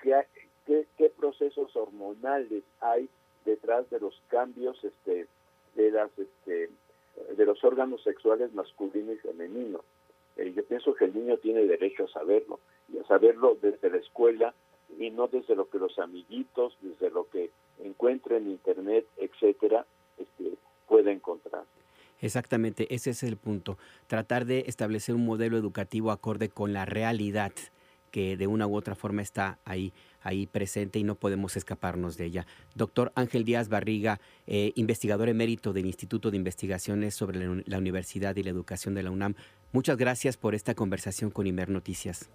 qué, 0.02 0.26
qué, 0.66 1.10
procesos 1.10 1.74
hormonales 1.76 2.64
hay 2.80 3.08
detrás 3.44 3.88
de 3.90 4.00
los 4.00 4.20
cambios 4.28 4.82
este, 4.84 5.26
de 5.74 5.90
las 5.90 6.10
este, 6.18 6.70
de 7.36 7.44
los 7.44 7.62
órganos 7.64 8.02
sexuales 8.02 8.52
masculino 8.54 9.12
y 9.12 9.16
femenino. 9.16 9.80
Eh, 10.36 10.52
yo 10.54 10.64
pienso 10.64 10.94
que 10.94 11.06
el 11.06 11.14
niño 11.14 11.36
tiene 11.38 11.64
derecho 11.66 12.04
a 12.04 12.08
saberlo 12.08 12.60
y 12.92 12.98
a 12.98 13.04
saberlo 13.04 13.56
desde 13.60 13.90
la 13.90 13.98
escuela 13.98 14.54
y 14.98 15.10
no 15.10 15.28
desde 15.28 15.54
lo 15.54 15.68
que 15.68 15.78
los 15.78 15.98
amiguitos, 15.98 16.76
desde 16.80 17.10
lo 17.10 17.28
que 17.28 17.50
encuentra 17.82 18.36
en 18.36 18.50
internet, 18.50 19.06
etcétera, 19.16 19.86
este, 20.18 20.56
puede 20.86 21.12
encontrar. 21.12 21.64
Exactamente, 22.20 22.94
ese 22.94 23.10
es 23.10 23.22
el 23.22 23.36
punto. 23.36 23.78
Tratar 24.06 24.44
de 24.44 24.64
establecer 24.66 25.14
un 25.14 25.26
modelo 25.26 25.56
educativo 25.56 26.10
acorde 26.10 26.48
con 26.48 26.72
la 26.72 26.84
realidad 26.84 27.52
que 28.12 28.36
de 28.36 28.46
una 28.46 28.66
u 28.66 28.76
otra 28.76 28.94
forma 28.94 29.22
está 29.22 29.58
ahí, 29.64 29.92
ahí 30.22 30.46
presente 30.46 30.98
y 30.98 31.04
no 31.04 31.14
podemos 31.14 31.56
escaparnos 31.56 32.16
de 32.16 32.26
ella. 32.26 32.46
Doctor 32.74 33.12
Ángel 33.14 33.44
Díaz 33.44 33.68
Barriga, 33.68 34.20
eh, 34.46 34.72
investigador 34.74 35.28
emérito 35.28 35.72
del 35.72 35.86
Instituto 35.86 36.30
de 36.30 36.36
Investigaciones 36.36 37.14
sobre 37.14 37.38
la, 37.66 37.78
Universidad 37.78 38.36
y 38.36 38.42
la 38.42 38.50
Educación 38.50 38.94
de 38.94 39.02
la 39.02 39.10
UNAM, 39.10 39.34
muchas 39.72 39.96
gracias 39.96 40.36
por 40.36 40.54
esta 40.54 40.74
conversación 40.74 41.30
con 41.30 41.46
Imer 41.46 41.68
Noticias. 41.68 42.30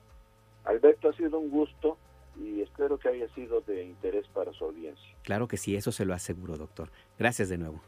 Alberto, 0.66 1.10
ha 1.10 1.14
sido 1.14 1.40
un 1.40 1.50
gusto 1.50 1.98
y 2.40 2.62
espero 2.62 3.00
que 3.00 3.10
haya 3.10 3.28
sido 3.34 3.62
de 3.62 3.86
interés 3.86 4.28
para 4.28 4.52
su 4.54 4.66
audiencia. 4.66 5.16
Claro 5.24 5.48
que 5.48 5.58
sí, 5.58 5.76
eso 5.76 5.92
se 5.92 6.06
lo 6.06 6.14
aseguro, 6.14 6.58
doctor. 6.58 6.90
Gracias 7.18 7.50
de 7.50 7.58
nuevo. 7.58 7.82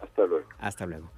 Hasta 0.00 0.26
luego. 0.26 0.48
Hasta 0.58 0.86
luego. 0.86 1.10